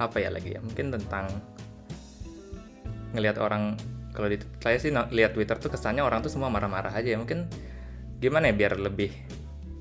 apa 0.00 0.16
ya 0.18 0.32
lagi 0.32 0.56
ya? 0.56 0.60
Mungkin 0.64 0.90
tentang 0.90 1.28
ngelihat 3.12 3.36
orang 3.42 3.76
kalau 4.10 4.26
di 4.26 4.40
saya 4.58 4.80
sih 4.80 4.90
lihat 4.90 5.36
Twitter 5.36 5.54
tuh 5.60 5.70
kesannya 5.70 6.02
orang 6.02 6.24
tuh 6.24 6.32
semua 6.32 6.48
marah-marah 6.48 6.90
aja 6.96 7.14
ya. 7.14 7.18
Mungkin 7.20 7.46
gimana 8.18 8.50
ya 8.50 8.54
biar 8.56 8.80
lebih 8.80 9.12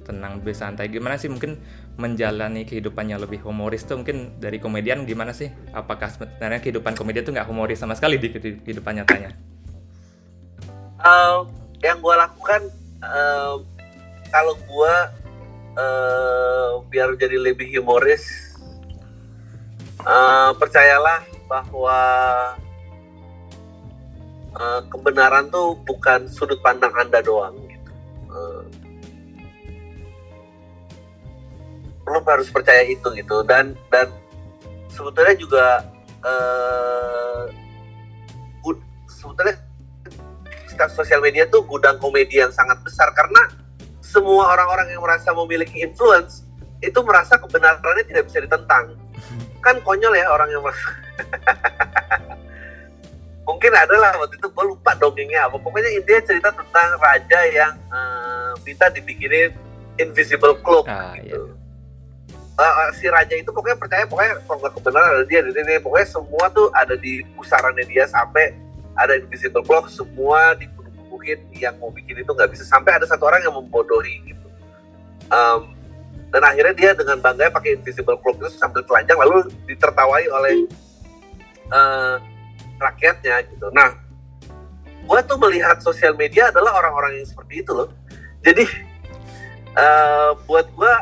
tenang 0.04 0.44
lebih 0.44 0.56
santai? 0.58 0.92
Gimana 0.92 1.16
sih 1.16 1.32
mungkin 1.32 1.58
menjalani 2.00 2.64
kehidupannya 2.64 3.20
lebih 3.20 3.44
humoris 3.44 3.84
tuh 3.84 4.00
mungkin 4.00 4.40
dari 4.40 4.58
komedian 4.58 5.04
gimana 5.04 5.36
sih? 5.36 5.52
Apakah 5.76 6.08
sebenarnya 6.08 6.64
kehidupan 6.64 6.96
komedian 6.96 7.28
tuh 7.28 7.36
nggak 7.36 7.48
humoris 7.52 7.78
sama 7.78 7.94
sekali 8.00 8.16
di 8.16 8.32
kehidupan 8.64 9.04
nyatanya? 9.04 9.36
Uh, 11.04 11.44
yang 11.84 12.00
gue 12.00 12.16
lakukan 12.16 12.62
uh, 13.04 13.60
kalau 14.32 14.56
gue 14.56 14.94
uh, 15.76 16.72
biar 16.88 17.20
jadi 17.20 17.36
lebih 17.36 17.84
humoris 17.84 18.56
uh, 20.08 20.56
percayalah 20.56 21.24
bahwa 21.48 22.00
uh, 24.56 24.82
kebenaran 24.88 25.52
tuh 25.52 25.76
bukan 25.84 26.28
sudut 26.32 26.60
pandang 26.64 26.92
anda 26.96 27.20
doang 27.24 27.56
gitu 27.68 27.92
lu 32.10 32.20
harus 32.26 32.50
percaya 32.50 32.82
itu 32.86 33.06
gitu. 33.14 33.46
Dan 33.46 33.78
dan 33.94 34.10
sebetulnya 34.90 35.36
juga 35.38 35.66
uh, 36.26 37.46
sebetulnya 39.08 39.56
sosial 40.88 41.20
media 41.20 41.44
tuh 41.52 41.60
gudang 41.68 42.00
komedi 42.00 42.40
yang 42.40 42.54
sangat 42.56 42.80
besar. 42.88 43.12
Karena 43.12 43.52
semua 44.00 44.56
orang-orang 44.56 44.96
yang 44.96 45.04
merasa 45.04 45.36
memiliki 45.36 45.84
influence 45.84 46.48
itu 46.80 46.96
merasa 47.04 47.36
kebenarannya 47.36 48.08
tidak 48.08 48.32
bisa 48.32 48.40
ditentang. 48.40 48.96
Kan 49.60 49.84
konyol 49.84 50.16
ya 50.16 50.32
orang 50.32 50.48
yang 50.48 50.64
merasa. 50.64 50.88
Mungkin 53.50 53.76
adalah 53.76 54.16
waktu 54.16 54.40
itu 54.40 54.48
gue 54.48 54.66
lupa 54.72 54.96
dongengnya 54.96 55.52
apa. 55.52 55.60
Pokoknya 55.60 55.92
intinya 55.92 56.22
cerita 56.24 56.50
tentang 56.56 56.96
raja 57.02 57.40
yang 57.52 57.74
uh, 57.92 58.56
minta 58.64 58.88
dibikinin 58.88 59.52
invisible 60.00 60.56
cloak 60.64 60.88
ah, 60.88 61.20
gitu. 61.20 61.52
Iya 61.52 61.59
uh, 62.60 62.92
si 62.92 63.08
raja 63.08 63.32
itu 63.40 63.50
pokoknya 63.50 63.80
percaya 63.80 64.04
pokoknya 64.04 64.44
kalau 64.44 64.72
kebenaran 64.76 65.10
ada 65.16 65.26
dia 65.26 65.40
di 65.40 65.52
sini 65.56 65.80
pokoknya 65.80 66.08
semua 66.12 66.46
tuh 66.52 66.68
ada 66.76 67.00
di 67.00 67.24
pusarannya 67.40 67.86
dia 67.88 68.04
sampai 68.12 68.52
ada 69.00 69.16
invisible 69.16 69.64
clock 69.64 69.88
semua 69.88 70.60
dibunuh-bunuhin 70.60 71.40
yang 71.56 71.76
mau 71.80 71.88
bikin 71.88 72.20
itu 72.20 72.32
nggak 72.36 72.52
bisa. 72.52 72.68
Sampai 72.68 73.00
ada 73.00 73.08
satu 73.08 73.32
orang 73.32 73.40
yang 73.48 73.56
membodohi 73.56 74.20
gitu. 74.28 74.48
Um, 75.32 75.72
dan 76.30 76.46
akhirnya 76.46 76.76
dia 76.76 76.92
dengan 76.94 77.18
bangga 77.24 77.50
pakai 77.50 77.80
invisible 77.80 78.20
clock 78.20 78.38
itu 78.44 78.50
sambil 78.60 78.84
telanjang 78.86 79.18
lalu 79.18 79.48
ditertawai 79.66 80.24
oleh 80.30 80.68
uh, 81.72 82.20
rakyatnya 82.78 83.48
gitu. 83.48 83.72
Nah 83.72 83.96
gue 85.10 85.20
tuh 85.26 85.38
melihat 85.42 85.80
sosial 85.82 86.14
media 86.14 86.52
adalah 86.52 86.76
orang-orang 86.84 87.24
yang 87.24 87.28
seperti 87.28 87.64
itu 87.64 87.72
loh. 87.72 87.90
Jadi 88.44 88.68
uh, 89.80 90.36
buat 90.44 90.68
gue 90.76 90.94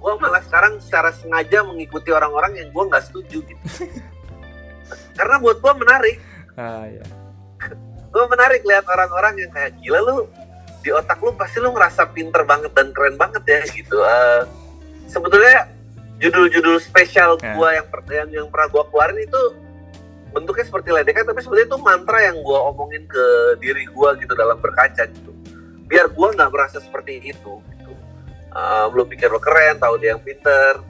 gue 0.00 0.12
malah 0.16 0.40
sekarang 0.48 0.80
secara 0.80 1.12
sengaja 1.12 1.60
mengikuti 1.60 2.08
orang-orang 2.08 2.56
yang 2.56 2.68
gue 2.72 2.84
nggak 2.88 3.04
setuju 3.04 3.44
gitu. 3.44 3.64
Karena 5.18 5.36
buat 5.36 5.60
gue 5.60 5.72
menarik. 5.76 6.16
Ah, 6.56 6.88
ya. 6.88 7.04
gue 8.10 8.24
menarik 8.26 8.66
lihat 8.66 8.82
orang-orang 8.90 9.38
yang 9.38 9.50
kayak 9.54 9.78
gila 9.78 10.02
lu 10.02 10.26
di 10.80 10.90
otak 10.90 11.20
lu 11.22 11.30
pasti 11.36 11.62
lu 11.62 11.70
ngerasa 11.70 12.10
pinter 12.10 12.42
banget 12.42 12.72
dan 12.74 12.90
keren 12.96 13.14
banget 13.20 13.44
ya 13.44 13.60
gitu. 13.70 14.00
Uh, 14.00 14.42
sebetulnya 15.06 15.68
judul-judul 16.18 16.80
spesial 16.80 17.36
yeah. 17.38 17.54
gue 17.54 17.68
yang, 17.70 17.86
yang 18.10 18.28
yang 18.42 18.46
pernah 18.48 18.66
gue 18.72 18.82
keluarin 18.90 19.20
itu 19.20 19.42
bentuknya 20.30 20.64
seperti 20.66 20.88
ledekan 20.94 21.26
tapi 21.26 21.42
sebenarnya 21.42 21.68
itu 21.74 21.78
mantra 21.82 22.18
yang 22.22 22.38
gue 22.38 22.58
omongin 22.70 23.02
ke 23.06 23.24
diri 23.62 23.84
gue 23.86 24.08
gitu 24.24 24.32
dalam 24.34 24.58
berkaca 24.58 25.04
gitu. 25.06 25.30
Biar 25.86 26.08
gue 26.10 26.28
nggak 26.34 26.50
merasa 26.50 26.80
seperti 26.80 27.30
itu 27.30 27.60
uh, 28.54 28.90
lu 28.90 29.06
pikir 29.06 29.30
lo 29.30 29.40
keren 29.42 29.78
tahu 29.78 29.98
dia 29.98 30.14
yang 30.16 30.22
pinter. 30.22 30.82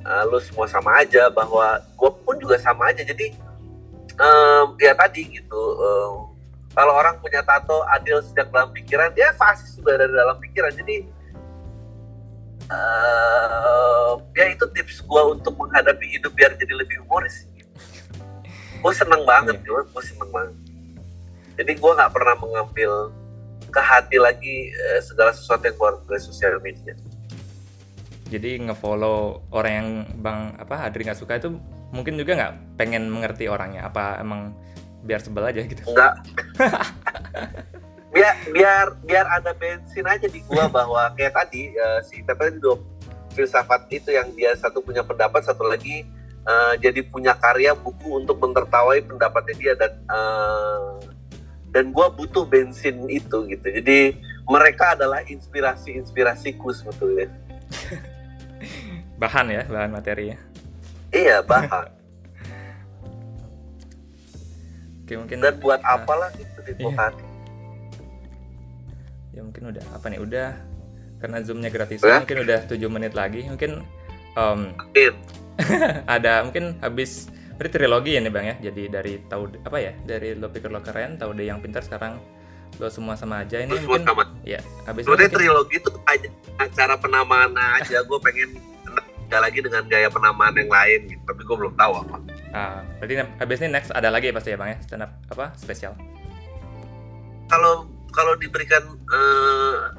Uh, 0.00 0.24
lu 0.32 0.40
semua 0.40 0.64
sama 0.64 1.04
aja 1.04 1.28
bahwa 1.28 1.76
gue 1.76 2.10
pun 2.24 2.36
juga 2.40 2.56
sama 2.56 2.88
aja. 2.88 3.04
Jadi 3.04 3.36
um, 4.16 4.74
ya 4.80 4.96
tadi 4.96 5.28
gitu 5.28 5.62
um, 5.76 6.32
kalau 6.72 6.96
orang 6.96 7.20
punya 7.20 7.44
tato 7.44 7.84
adil 7.92 8.22
sejak 8.24 8.48
dalam 8.48 8.72
pikiran 8.72 9.12
dia 9.12 9.34
fasis 9.36 9.76
juga 9.76 10.00
dari 10.00 10.12
dalam 10.14 10.36
pikiran. 10.40 10.72
Jadi 10.72 10.96
uh, 12.72 14.12
ya 14.32 14.46
itu 14.56 14.64
tips 14.72 15.04
gue 15.04 15.22
untuk 15.36 15.54
menghadapi 15.60 16.16
hidup 16.16 16.32
biar 16.32 16.56
jadi 16.56 16.72
lebih 16.72 17.04
humoris. 17.04 17.44
Gue 18.80 18.92
seneng 18.96 19.28
banget 19.28 19.60
yeah. 19.60 19.84
gue 19.84 20.02
seneng 20.02 20.30
banget. 20.32 20.56
Jadi 21.60 21.72
gue 21.76 21.92
nggak 21.92 22.12
pernah 22.16 22.34
mengambil 22.40 23.12
ke 23.70 23.80
hati 23.80 24.18
lagi 24.18 24.74
uh, 24.74 25.00
segala 25.00 25.30
sesuatu 25.32 25.64
yang 25.64 25.76
keluar 25.78 25.94
dari 26.04 26.22
sosial 26.22 26.58
media. 26.60 26.92
Jadi 28.30 28.62
ngefollow 28.62 29.50
orang 29.50 29.72
yang 29.72 29.88
bang 30.22 30.40
apa 30.58 30.86
Adri 30.86 31.02
nggak 31.06 31.18
suka 31.18 31.38
itu 31.38 31.50
mungkin 31.90 32.14
juga 32.14 32.38
nggak 32.38 32.54
pengen 32.78 33.10
mengerti 33.10 33.50
orangnya 33.50 33.90
apa 33.90 34.22
emang 34.22 34.54
biar 35.02 35.18
sebel 35.18 35.50
aja 35.50 35.62
gitu? 35.66 35.82
Enggak. 35.90 36.14
biar 38.14 38.34
biar 38.50 38.86
biar 39.06 39.26
ada 39.30 39.54
bensin 39.54 40.02
aja 40.02 40.26
di 40.26 40.42
gua 40.50 40.66
bahwa 40.66 41.14
kayak 41.14 41.30
tadi 41.30 41.70
uh, 41.78 42.02
si 42.02 42.22
Pepe 42.26 42.54
itu 42.54 42.58
dua 42.58 42.76
filsafat 43.34 43.86
itu 43.94 44.10
yang 44.10 44.26
dia 44.34 44.50
satu 44.58 44.82
punya 44.82 45.06
pendapat 45.06 45.46
satu 45.46 45.62
lagi 45.62 46.02
uh, 46.46 46.74
jadi 46.78 47.06
punya 47.06 47.38
karya 47.38 47.70
buku 47.78 48.18
untuk 48.18 48.42
menertawai 48.42 48.98
pendapatnya 49.06 49.54
dia 49.54 49.72
dan 49.78 49.92
uh, 50.10 50.98
dan 51.70 51.94
gua 51.94 52.10
butuh 52.10 52.46
bensin 52.46 53.06
itu 53.06 53.46
gitu. 53.46 53.66
Jadi 53.66 54.18
mereka 54.50 54.98
adalah 54.98 55.22
inspirasi-inspirasiku 55.26 56.74
sebetulnya. 56.74 57.30
Bahan 59.22 59.52
ya 59.52 59.62
bahan 59.68 59.92
materinya. 59.92 60.40
Iya 61.12 61.44
bahan. 61.44 61.92
Oke, 65.04 65.12
mungkin 65.18 65.42
dan 65.44 65.60
buat 65.60 65.82
uh, 65.84 65.98
apalah 65.98 66.32
gitu 66.38 66.58
di 66.64 66.72
iya. 66.80 67.10
ya 69.36 69.40
mungkin 69.44 69.74
udah 69.74 69.84
apa 69.92 70.06
nih? 70.08 70.20
Udah 70.24 70.56
karena 71.20 71.44
zoomnya 71.44 71.68
gratis. 71.68 72.00
Ya? 72.00 72.24
mungkin 72.24 72.48
udah 72.48 72.64
tujuh 72.64 72.88
menit 72.88 73.12
lagi. 73.12 73.44
Mungkin 73.44 73.84
um, 74.40 74.72
ada 76.16 76.46
mungkin 76.46 76.80
habis 76.80 77.28
berarti 77.60 77.76
trilogi 77.76 78.16
ya 78.16 78.24
nih 78.24 78.32
bang 78.32 78.46
ya 78.48 78.56
jadi 78.72 78.82
dari 78.88 79.20
tahu 79.28 79.52
apa 79.68 79.76
ya 79.76 79.92
dari 80.08 80.32
lo 80.32 80.48
pikir 80.48 80.72
lo 80.72 80.80
keren 80.80 81.20
tahu 81.20 81.36
deh 81.36 81.44
yang 81.44 81.60
pintar 81.60 81.84
sekarang 81.84 82.16
lo 82.80 82.88
semua 82.88 83.20
sama 83.20 83.44
aja 83.44 83.60
ini 83.60 83.76
lo 83.76 83.84
mungkin 83.84 84.08
sama. 84.08 84.24
ya 84.48 84.64
habis 84.88 85.04
itu 85.04 85.28
trilogi 85.28 85.76
itu 85.76 85.92
aja 86.08 86.28
acara 86.56 86.96
penamaan 86.96 87.52
aja 87.52 88.00
gue 88.00 88.18
pengen 88.24 88.56
nggak 89.28 89.40
lagi 89.44 89.60
dengan 89.60 89.84
gaya 89.92 90.08
penamaan 90.08 90.56
yang 90.56 90.72
lain 90.72 91.00
gitu 91.12 91.20
tapi 91.28 91.44
gue 91.44 91.56
belum 91.60 91.76
tahu 91.76 91.92
apa 92.00 92.16
ah 92.56 92.80
berarti 92.96 93.28
habis 93.28 93.60
ini 93.60 93.68
next 93.76 93.92
ada 93.92 94.08
lagi 94.08 94.32
pasti 94.32 94.50
ya 94.50 94.56
bang 94.56 94.70
ya 94.72 94.78
stand 94.80 95.04
up 95.04 95.12
apa 95.28 95.52
spesial 95.60 95.92
kalau 97.52 97.84
kalau 98.08 98.40
diberikan 98.40 98.88
uh, 99.12 99.92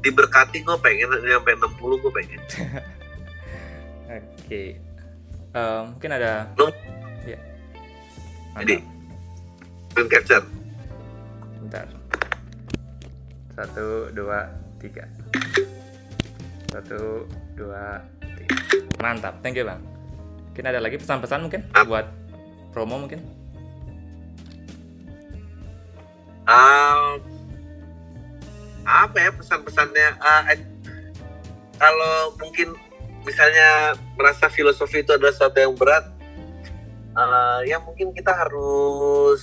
diberkati 0.00 0.64
gue 0.64 0.76
pengen 0.80 1.12
sampai 1.12 1.60
60 1.60 1.76
gue 1.76 2.12
pengen 2.16 2.40
oke 4.08 4.24
okay. 4.48 4.80
eh, 5.52 5.80
mungkin 5.92 6.10
ada 6.16 6.48
ya 6.56 6.72
jadi 8.60 8.76
screen 9.92 10.08
capture. 10.12 10.44
Bentar. 11.64 11.86
Satu 13.56 14.12
dua 14.12 14.52
tiga. 14.80 15.08
Satu 16.68 17.28
dua 17.56 18.00
Mantap, 19.02 19.42
thank 19.42 19.58
you 19.58 19.66
bang. 19.66 19.82
Mungkin 20.52 20.64
ada 20.68 20.80
lagi 20.80 20.96
pesan-pesan 21.00 21.48
mungkin? 21.48 21.64
Ap 21.74 21.90
buat 21.90 22.06
promo 22.70 23.02
mungkin? 23.02 23.20
Um, 26.46 27.18
apa 28.86 29.16
ya 29.16 29.30
pesan-pesannya? 29.34 30.08
Uh, 30.22 30.42
kalau 31.82 32.36
mungkin 32.38 32.78
misalnya 33.26 33.98
merasa 34.14 34.46
filosofi 34.46 35.02
itu 35.02 35.10
adalah 35.14 35.34
sesuatu 35.34 35.58
yang 35.58 35.74
berat, 35.74 36.04
uh, 37.16 37.60
ya 37.64 37.80
mungkin 37.82 38.12
kita 38.12 38.32
harus 38.32 39.42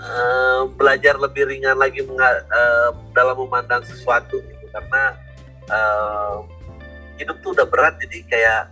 uh, 0.00 0.68
belajar 0.76 1.16
lebih 1.16 1.48
ringan 1.48 1.76
lagi 1.76 2.04
uh, 2.04 2.90
dalam 3.12 3.36
memandang 3.40 3.82
sesuatu 3.84 4.40
gitu. 4.40 4.66
Karena 4.72 5.16
uh, 5.72 6.44
hidup 7.16 7.40
tuh 7.40 7.56
udah 7.56 7.66
berat 7.68 7.96
jadi 8.04 8.18
kayak 8.28 8.62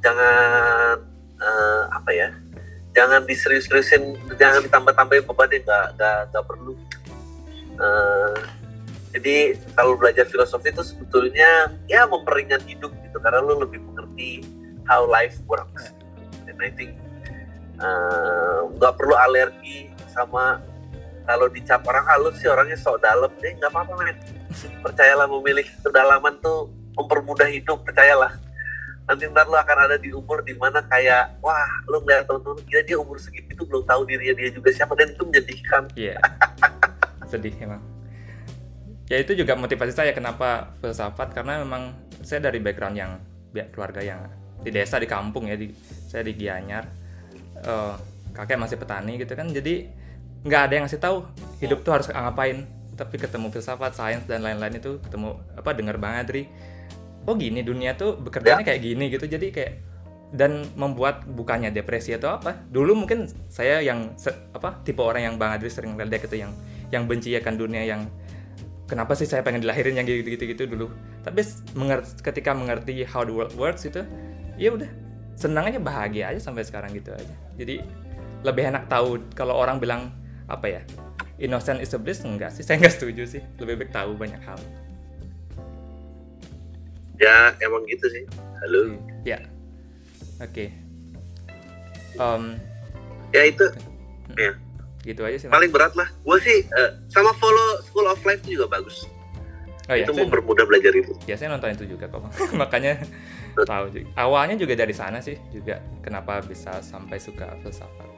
jangan 0.00 1.00
uh, 1.40 1.82
apa 1.92 2.10
ya 2.12 2.30
jangan 2.94 3.24
diserius-seriusin 3.26 4.16
jangan 4.36 4.64
ditambah-tambahin 4.64 5.24
beban 5.24 5.50
yang 5.50 5.64
nggak 5.64 6.18
nggak 6.30 6.44
perlu. 6.44 6.72
Uh, 7.74 8.38
jadi 9.14 9.58
kalau 9.78 9.94
belajar 9.94 10.26
filosofi 10.26 10.74
itu 10.74 10.82
sebetulnya 10.82 11.74
ya 11.86 12.06
memperingan 12.06 12.62
hidup 12.66 12.90
gitu 13.02 13.18
karena 13.22 13.42
lo 13.42 13.62
lebih 13.62 13.82
mengerti 13.82 14.42
how 14.86 15.06
life 15.06 15.38
works 15.46 15.94
and 16.60 16.78
I 16.78 16.88
eh, 17.74 18.58
nggak 18.78 18.92
uh, 18.92 18.96
perlu 18.96 19.14
alergi 19.18 19.90
sama 20.14 20.62
kalau 21.24 21.48
dicap 21.48 21.80
orang 21.88 22.04
halus 22.06 22.36
sih 22.38 22.48
orangnya 22.52 22.76
sok 22.76 23.00
dalam 23.00 23.32
deh 23.40 23.52
nggak 23.56 23.72
apa-apa 23.72 23.92
men. 23.96 24.16
Percayalah 24.84 25.26
memiliki 25.26 25.72
kedalaman 25.80 26.36
tuh 26.44 26.68
mempermudah 26.94 27.48
hidup 27.48 27.80
percayalah. 27.82 28.36
Nanti 29.04 29.28
ntar 29.28 29.48
lo 29.48 29.56
akan 29.60 29.78
ada 29.88 29.96
di 30.00 30.12
umur 30.12 30.40
di 30.44 30.56
mana 30.56 30.84
kayak 30.84 31.36
wah 31.40 31.68
lo 31.88 32.00
ngeliat 32.04 32.28
temen-temen 32.28 32.60
gila 32.68 32.82
dia 32.84 32.96
umur 33.00 33.16
segitu 33.20 33.64
belum 33.64 33.84
tahu 33.84 34.04
dirinya 34.08 34.36
dia 34.36 34.48
juga 34.52 34.68
siapa 34.72 34.92
dan 34.96 35.12
itu 35.12 35.22
menjadikan. 35.24 35.82
Iya. 35.96 36.16
Yeah. 36.16 37.28
sedih 37.28 37.56
emang. 37.60 37.82
Ya 39.08 39.20
itu 39.20 39.36
juga 39.36 39.52
motivasi 39.56 39.92
saya 39.92 40.12
kenapa 40.16 40.72
filsafat 40.80 41.36
karena 41.36 41.60
memang 41.60 41.92
saya 42.24 42.48
dari 42.48 42.60
background 42.60 42.96
yang 42.96 43.12
keluarga 43.72 44.00
yang 44.00 44.20
di 44.64 44.70
desa 44.72 44.96
di 44.96 45.04
kampung 45.04 45.46
ya 45.46 45.56
di 45.60 45.68
saya 46.08 46.24
di 46.24 46.32
Gianyar. 46.32 46.84
Uh, 47.64 47.94
kakek 48.34 48.58
masih 48.58 48.76
petani 48.76 49.14
gitu 49.14 49.38
kan 49.38 49.46
jadi 49.46 49.86
nggak 50.42 50.60
ada 50.68 50.72
yang 50.74 50.84
ngasih 50.90 51.00
tahu 51.00 51.22
hidup 51.62 51.84
tuh 51.84 51.92
harus 52.00 52.08
ngapain. 52.08 52.64
Tapi 52.94 53.18
ketemu 53.18 53.50
filsafat 53.50 53.92
sains 53.98 54.24
dan 54.24 54.40
lain-lain 54.40 54.78
itu 54.78 55.02
ketemu 55.02 55.34
apa 55.58 55.70
dengar 55.74 55.98
bang 55.98 56.22
Adri. 56.22 56.46
Oh 57.26 57.34
gini 57.34 57.64
dunia 57.64 57.96
tuh 57.96 58.20
bekerjanya 58.20 58.62
ya. 58.62 58.68
kayak 58.72 58.80
gini 58.84 59.04
gitu 59.10 59.26
jadi 59.26 59.48
kayak 59.50 59.72
dan 60.34 60.66
membuat 60.74 61.26
bukannya 61.26 61.74
depresi 61.74 62.14
atau 62.14 62.38
apa. 62.38 62.54
Dulu 62.70 63.06
mungkin 63.06 63.26
saya 63.50 63.82
yang 63.82 64.14
apa 64.54 64.82
tipe 64.86 65.02
orang 65.02 65.26
yang 65.26 65.34
bang 65.38 65.58
Adri 65.58 65.70
sering 65.70 65.98
ledek 65.98 66.30
itu 66.30 66.42
yang 66.46 66.52
yang 66.94 67.10
benci 67.10 67.34
akan 67.34 67.54
dunia 67.58 67.82
yang 67.82 68.06
kenapa 68.86 69.16
sih 69.16 69.26
saya 69.26 69.40
pengen 69.40 69.64
dilahirin 69.64 69.96
yang 69.96 70.06
gitu 70.06 70.22
gitu 70.26 70.44
gitu 70.54 70.62
dulu. 70.68 70.86
Tapi 71.24 71.40
mengerti, 71.74 72.20
ketika 72.20 72.52
mengerti 72.52 73.02
how 73.08 73.24
the 73.24 73.32
world 73.32 73.54
works 73.56 73.88
itu 73.88 74.04
ya 74.54 74.70
udah 74.74 74.90
senang 75.34 75.66
aja 75.66 75.82
bahagia 75.82 76.30
aja 76.30 76.40
sampai 76.40 76.62
sekarang 76.62 76.94
gitu 76.94 77.10
aja. 77.10 77.34
Jadi 77.58 77.82
lebih 78.46 78.70
enak 78.70 78.86
tahu 78.86 79.18
kalau 79.34 79.58
orang 79.58 79.82
bilang 79.82 80.14
apa 80.46 80.80
ya 80.80 80.82
innocent 81.42 81.82
is 81.82 81.94
a 81.94 81.98
bliss. 81.98 82.22
Enggak 82.22 82.54
sih 82.54 82.62
saya 82.66 82.78
enggak 82.78 82.94
setuju 82.94 83.26
sih. 83.26 83.42
Lebih 83.58 83.84
baik 83.84 83.92
tahu 83.92 84.14
banyak 84.14 84.40
hal. 84.42 84.58
Ya 87.18 87.54
emang 87.62 87.86
gitu 87.86 88.06
sih. 88.10 88.24
Halo. 88.62 88.94
Hmm, 88.94 88.98
ya. 89.22 89.38
Oke. 90.42 90.50
Okay. 90.50 90.68
um, 92.18 92.58
ya 93.34 93.42
itu. 93.46 93.66
Hmm. 94.30 94.38
ya. 94.38 94.52
Gitu 95.04 95.20
aja 95.20 95.36
sih 95.36 95.52
paling 95.52 95.68
berat 95.68 95.92
lah 96.00 96.08
gue 96.08 96.38
sih 96.40 96.64
uh, 96.80 96.96
sama 97.12 97.36
follow 97.36 97.76
school 97.84 98.08
of 98.08 98.16
life 98.24 98.40
juga 98.48 98.64
bagus. 98.72 99.04
Oh, 99.84 99.92
iya, 99.92 100.08
itu 100.08 100.16
mempermudah 100.16 100.64
belajar 100.64 100.96
itu. 100.96 101.12
ya 101.28 101.36
saya 101.36 101.52
nonton 101.52 101.76
itu 101.76 101.84
juga 101.92 102.08
kok. 102.08 102.24
Makanya 102.60 103.04
tahu 103.62 103.86
juga 103.94 104.08
awalnya 104.18 104.58
juga 104.58 104.74
dari 104.74 104.90
sana 104.90 105.22
sih 105.22 105.38
juga 105.54 105.78
kenapa 106.02 106.42
bisa 106.42 106.82
sampai 106.82 107.22
suka 107.22 107.54
filsafat. 107.62 108.10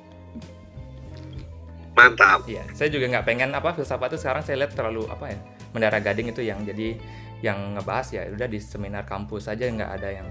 Mantap. 1.97 2.45
Iya 2.49 2.65
saya 2.73 2.89
juga 2.89 3.09
nggak 3.09 3.25
pengen 3.25 3.53
apa 3.53 3.77
filsafat 3.77 4.17
itu 4.17 4.25
sekarang 4.25 4.43
saya 4.45 4.65
lihat 4.65 4.73
terlalu 4.73 5.05
apa 5.13 5.33
ya 5.33 5.39
mendarah 5.77 6.01
gading 6.01 6.33
itu 6.33 6.41
yang 6.45 6.65
jadi 6.65 6.97
yang 7.45 7.77
ngebahas 7.77 8.07
ya 8.17 8.23
udah 8.33 8.49
di 8.49 8.61
seminar 8.61 9.05
kampus 9.05 9.53
aja 9.53 9.69
nggak 9.69 9.91
ada 10.01 10.09
yang 10.09 10.29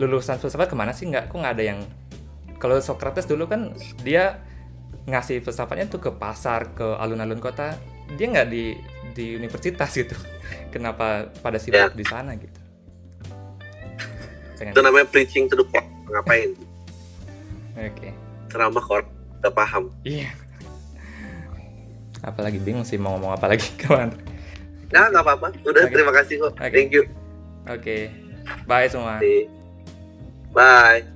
lulusan 0.00 0.40
filsafat 0.40 0.72
ke 0.72 0.76
mana 0.76 0.92
sih 0.96 1.08
nggak 1.08 1.28
kok 1.32 1.36
nggak 1.36 1.54
ada 1.56 1.64
yang 1.64 1.80
kalau 2.56 2.80
Socrates 2.80 3.28
dulu 3.28 3.48
kan 3.48 3.76
dia 4.00 4.40
ngasih 5.04 5.44
filsafatnya 5.44 5.92
tuh 5.92 6.00
ke 6.00 6.10
pasar 6.16 6.72
ke 6.72 6.84
alun-alun 6.96 7.40
kota 7.40 7.76
dia 8.16 8.26
nggak 8.32 8.48
di 8.48 8.76
di 9.16 9.36
universitas 9.36 9.92
gitu. 9.96 10.16
Kenapa 10.74 11.32
pada 11.40 11.56
sibuk 11.56 11.80
ya. 11.80 11.92
di 11.92 12.04
sana 12.04 12.36
gitu 12.36 12.55
Pengen 14.56 14.72
itu 14.72 14.80
namanya 14.80 15.06
preaching 15.08 15.46
to 15.46 15.54
the 15.54 15.66
flock 15.68 15.86
ngapain 16.08 16.56
oke 17.76 17.92
okay. 17.92 18.12
ceramah 18.48 18.82
kok 18.82 19.04
udah 19.44 19.52
paham 19.52 19.92
iya 20.02 20.32
apalagi 22.24 22.58
bingung 22.58 22.82
sih 22.82 22.96
mau 22.96 23.14
ngomong 23.14 23.36
apa 23.36 23.52
lagi 23.52 23.68
kawan 23.84 24.10
Nah, 24.94 25.10
nggak 25.10 25.22
apa-apa. 25.22 25.48
Udah, 25.66 25.82
okay. 25.86 25.94
terima 25.94 26.12
kasih 26.14 26.34
kok. 26.46 26.52
Okay. 26.58 26.70
Thank 26.70 26.90
you. 26.94 27.02
Oke. 27.66 27.82
Okay. 27.82 28.02
Bye 28.70 28.86
semua. 28.86 29.18
Bye. 30.54 31.15